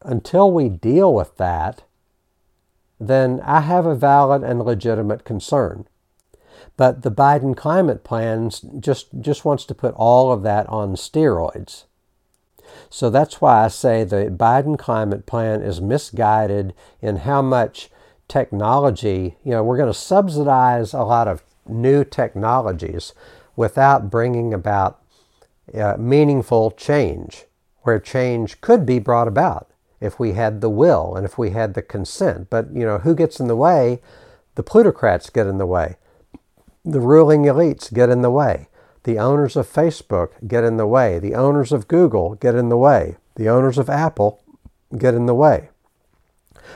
[0.06, 1.82] until we deal with that,
[2.98, 5.86] then I have a valid and legitimate concern.
[6.76, 8.50] But the Biden climate plan
[8.80, 11.84] just, just wants to put all of that on steroids.
[12.90, 17.90] So that's why I say the Biden climate plan is misguided in how much
[18.28, 23.12] technology, you know, we're going to subsidize a lot of new technologies
[23.54, 25.00] without bringing about
[25.74, 27.44] uh, meaningful change,
[27.82, 29.70] where change could be brought about
[30.06, 32.48] if we had the will and if we had the consent.
[32.48, 34.00] But, you know, who gets in the way?
[34.54, 35.96] The plutocrats get in the way.
[36.84, 38.68] The ruling elites get in the way.
[39.02, 41.18] The owners of Facebook get in the way.
[41.18, 43.16] The owners of Google get in the way.
[43.34, 44.42] The owners of Apple
[44.96, 45.68] get in the way.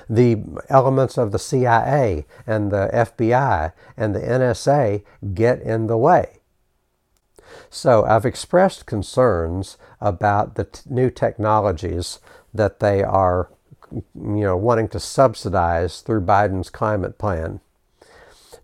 [0.09, 5.03] The elements of the CIA and the FBI and the NSA
[5.35, 6.41] get in the way.
[7.69, 12.19] So I've expressed concerns about the t- new technologies
[12.53, 13.51] that they are,
[13.93, 17.61] you know, wanting to subsidize through Biden's climate plan.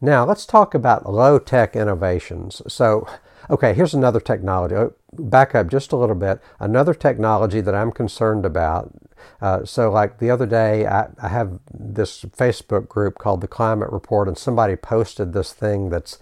[0.00, 2.62] Now let's talk about low tech innovations.
[2.68, 3.08] So,
[3.48, 4.74] okay, here's another technology.
[4.74, 6.40] Oh, back up just a little bit.
[6.60, 8.92] Another technology that I'm concerned about.
[9.40, 13.90] Uh, so, like the other day, I, I have this Facebook group called the Climate
[13.90, 16.18] Report, and somebody posted this thing that's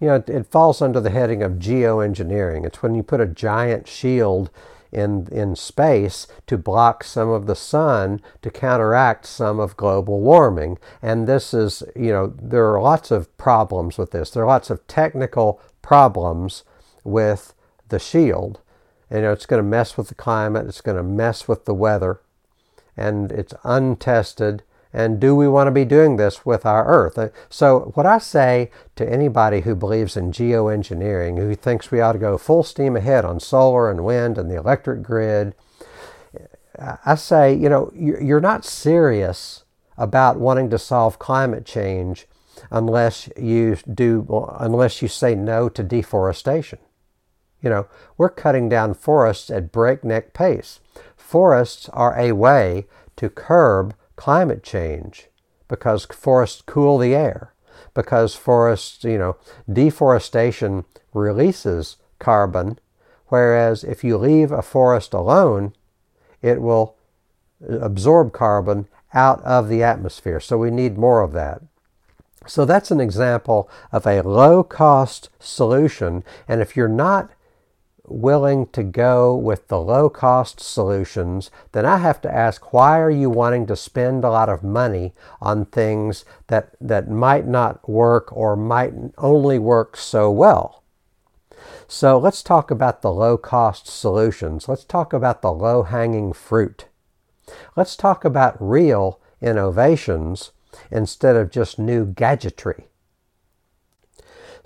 [0.00, 2.66] you know, it, it, falls under the heading of geoengineering.
[2.66, 4.50] It's when you put a giant shield
[4.94, 10.78] in, in space to block some of the sun to counteract some of global warming.
[11.02, 14.30] And this is, you know, there are lots of problems with this.
[14.30, 16.62] There are lots of technical problems
[17.02, 17.54] with
[17.88, 18.60] the shield.
[19.10, 21.66] And, you know, it's going to mess with the climate, it's going to mess with
[21.66, 22.20] the weather,
[22.96, 24.62] and it's untested
[24.94, 27.18] and do we want to be doing this with our Earth?
[27.18, 32.12] Uh, so, what I say to anybody who believes in geoengineering, who thinks we ought
[32.12, 35.54] to go full steam ahead on solar and wind and the electric grid,
[36.78, 39.64] I say, you know, you're not serious
[39.96, 42.26] about wanting to solve climate change
[42.70, 46.78] unless you do, unless you say no to deforestation.
[47.60, 47.86] You know,
[48.18, 50.80] we're cutting down forests at breakneck pace.
[51.16, 52.86] Forests are a way
[53.16, 55.28] to curb climate change
[55.68, 57.54] because forests cool the air,
[57.94, 59.36] because forests, you know,
[59.70, 62.78] deforestation releases carbon,
[63.26, 65.72] whereas if you leave a forest alone,
[66.42, 66.96] it will
[67.68, 70.40] absorb carbon out of the atmosphere.
[70.40, 71.62] So we need more of that.
[72.46, 76.24] So that's an example of a low cost solution.
[76.46, 77.30] And if you're not
[78.06, 83.10] willing to go with the low cost solutions, then I have to ask why are
[83.10, 88.34] you wanting to spend a lot of money on things that, that might not work
[88.36, 90.82] or might only work so well?
[91.88, 94.68] So let's talk about the low cost solutions.
[94.68, 96.86] Let's talk about the low hanging fruit.
[97.76, 100.52] Let's talk about real innovations
[100.90, 102.88] instead of just new gadgetry.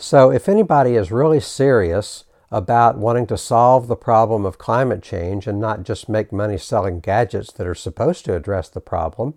[0.00, 5.46] So, if anybody is really serious about wanting to solve the problem of climate change
[5.46, 9.34] and not just make money selling gadgets that are supposed to address the problem,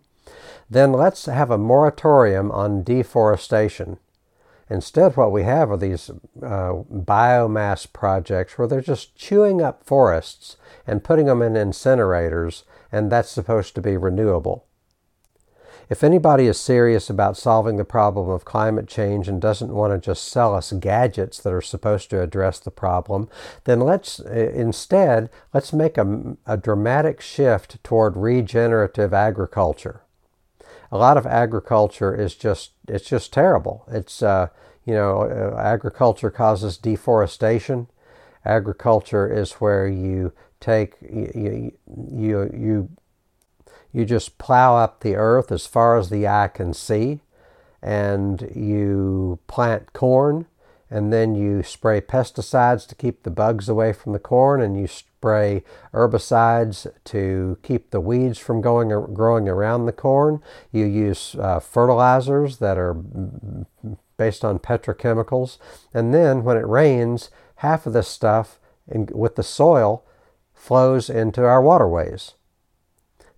[0.69, 3.97] then let's have a moratorium on deforestation.
[4.69, 6.09] Instead, what we have are these
[6.41, 10.55] uh, biomass projects where they're just chewing up forests
[10.87, 14.65] and putting them in incinerators, and that's supposed to be renewable.
[15.91, 19.99] If anybody is serious about solving the problem of climate change and doesn't want to
[19.99, 23.27] just sell us gadgets that are supposed to address the problem,
[23.65, 29.99] then let's uh, instead let's make a, a dramatic shift toward regenerative agriculture.
[30.93, 33.83] A lot of agriculture is just it's just terrible.
[33.91, 34.47] It's uh,
[34.85, 37.87] you know uh, agriculture causes deforestation.
[38.45, 40.31] Agriculture is where you
[40.61, 41.73] take you
[42.09, 42.89] you, you
[43.93, 47.19] you just plow up the earth as far as the eye can see,
[47.81, 50.45] and you plant corn,
[50.89, 54.87] and then you spray pesticides to keep the bugs away from the corn, and you
[54.87, 55.63] spray
[55.93, 60.41] herbicides to keep the weeds from going growing around the corn.
[60.71, 62.93] You use uh, fertilizers that are
[64.17, 65.57] based on petrochemicals,
[65.93, 70.03] and then when it rains, half of this stuff in, with the soil
[70.53, 72.33] flows into our waterways.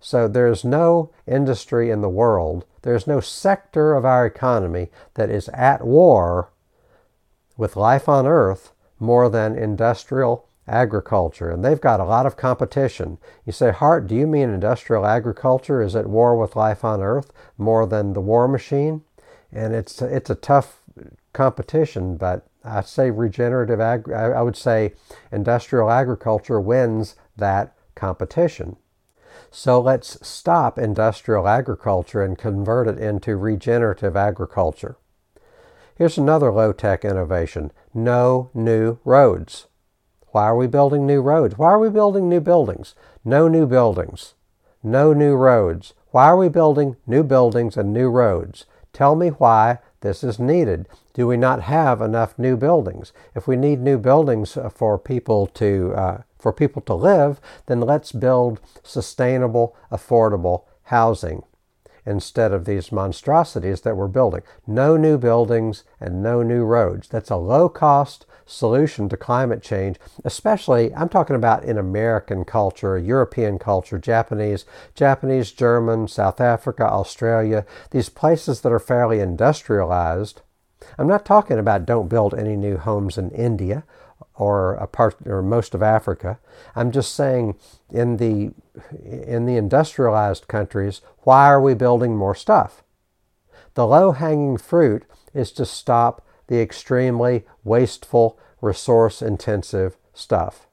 [0.04, 5.48] So there's no industry in the world, there's no sector of our economy that is
[5.48, 6.50] at war
[7.56, 11.48] with life on earth more than industrial agriculture.
[11.48, 13.16] And they've got a lot of competition.
[13.46, 17.32] You say, Hart, do you mean industrial agriculture is at war with life on earth
[17.56, 19.04] more than the war machine?
[19.50, 20.82] And it's, it's a tough
[21.32, 24.92] competition, but I say regenerative ag- I would say
[25.32, 28.76] industrial agriculture wins that competition.
[29.50, 34.96] So let's stop industrial agriculture and convert it into regenerative agriculture.
[35.96, 39.66] Here's another low tech innovation no new roads.
[40.28, 41.56] Why are we building new roads?
[41.56, 42.96] Why are we building new buildings?
[43.24, 44.34] No new buildings.
[44.82, 45.94] No new roads.
[46.10, 48.66] Why are we building new buildings and new roads?
[48.92, 50.88] Tell me why this is needed.
[51.14, 53.12] Do we not have enough new buildings?
[53.34, 58.12] If we need new buildings for people to uh, for people to live, then let's
[58.12, 61.44] build sustainable, affordable housing
[62.04, 64.42] instead of these monstrosities that we're building.
[64.66, 67.08] No new buildings and no new roads.
[67.08, 72.98] That's a low cost solution to climate change, especially I'm talking about in American culture,
[72.98, 80.42] European culture, Japanese, Japanese, German, South Africa, Australia, these places that are fairly industrialized.
[80.98, 83.84] I'm not talking about don't build any new homes in India
[84.34, 86.38] or a part or most of Africa.
[86.74, 87.56] I'm just saying
[87.90, 88.52] in the
[89.02, 92.82] in the industrialized countries, why are we building more stuff?
[93.74, 100.68] The low-hanging fruit is to stop the extremely wasteful, resource-intensive stuff.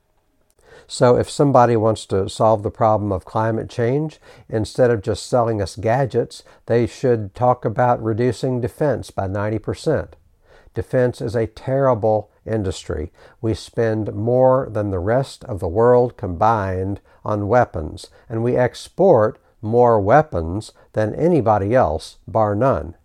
[0.91, 4.19] So if somebody wants to solve the problem of climate change,
[4.49, 10.09] instead of just selling us gadgets, they should talk about reducing defense by 90%.
[10.73, 13.13] Defense is a terrible industry.
[13.39, 19.39] We spend more than the rest of the world combined on weapons, and we export
[19.61, 22.95] more weapons than anybody else, bar none.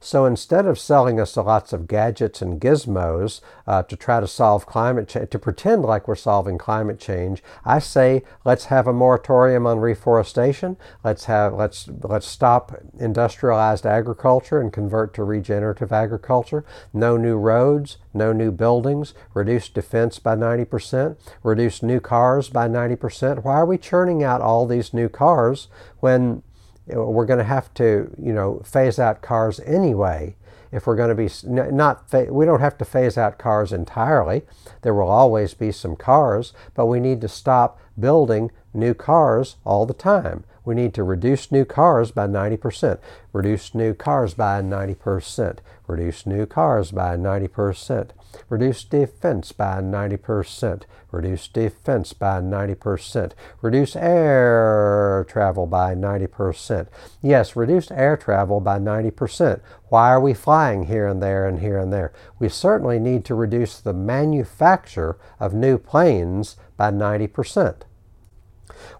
[0.00, 4.66] So instead of selling us lots of gadgets and gizmos uh, to try to solve
[4.66, 9.66] climate change, to pretend like we're solving climate change, I say let's have a moratorium
[9.66, 10.76] on reforestation.
[11.04, 16.64] Let's have let's let's stop industrialized agriculture and convert to regenerative agriculture.
[16.92, 19.14] No new roads, no new buildings.
[19.34, 21.16] Reduce defense by 90%.
[21.42, 23.44] Reduce new cars by 90%.
[23.44, 25.68] Why are we churning out all these new cars
[26.00, 26.42] when
[26.86, 30.36] we're going to have to, you know, phase out cars anyway.
[30.72, 31.30] If we're going to be
[31.72, 34.42] not, we don't have to phase out cars entirely.
[34.82, 39.86] There will always be some cars, but we need to stop building new cars all
[39.86, 40.44] the time.
[40.66, 42.98] We need to reduce new cars by 90%,
[43.32, 48.10] reduce new cars by 90%, reduce new cars by 90%,
[48.48, 56.88] reduce defense by 90%, reduce defense by 90%, reduce air travel by 90%.
[57.22, 59.60] Yes, reduce air travel by 90%.
[59.88, 62.12] Why are we flying here and there and here and there?
[62.40, 67.82] We certainly need to reduce the manufacture of new planes by 90%.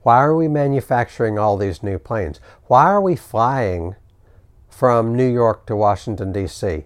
[0.03, 2.41] Why are we manufacturing all these new planes?
[2.67, 3.97] Why are we flying
[4.69, 6.85] from New York to Washington, D.C.?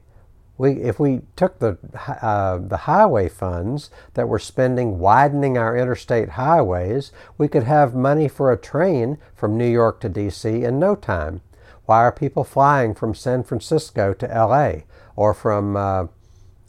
[0.59, 1.79] We, if we took the,
[2.21, 8.29] uh, the highway funds that we're spending widening our interstate highways, we could have money
[8.29, 10.63] for a train from New York to D.C.
[10.63, 11.41] in no time.
[11.87, 14.85] Why are people flying from San Francisco to L.A.
[15.17, 16.07] or from uh,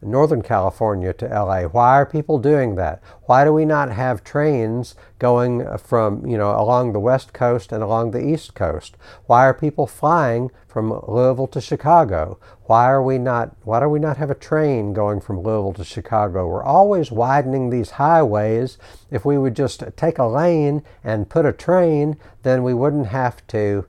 [0.02, 1.64] Northern California to LA.
[1.64, 3.02] Why are people doing that?
[3.26, 7.84] Why do we not have trains going from, you know, along the West Coast and
[7.84, 8.98] along the East Coast?
[9.28, 12.40] Why are people flying from Louisville to Chicago?
[12.64, 15.84] Why are we not why do we not have a train going from Louisville to
[15.84, 16.48] Chicago?
[16.48, 18.78] We're always widening these highways.
[19.12, 23.46] If we would just take a lane and put a train, then we wouldn't have
[23.48, 23.86] to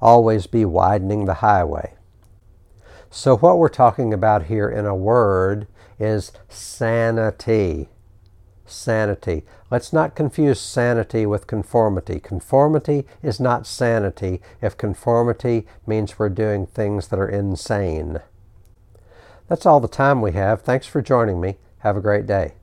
[0.00, 1.94] always be widening the highway.
[3.16, 5.68] So, what we're talking about here in a word
[6.00, 7.88] is sanity.
[8.66, 9.44] Sanity.
[9.70, 12.18] Let's not confuse sanity with conformity.
[12.18, 18.18] Conformity is not sanity if conformity means we're doing things that are insane.
[19.46, 20.62] That's all the time we have.
[20.62, 21.58] Thanks for joining me.
[21.78, 22.54] Have a great day.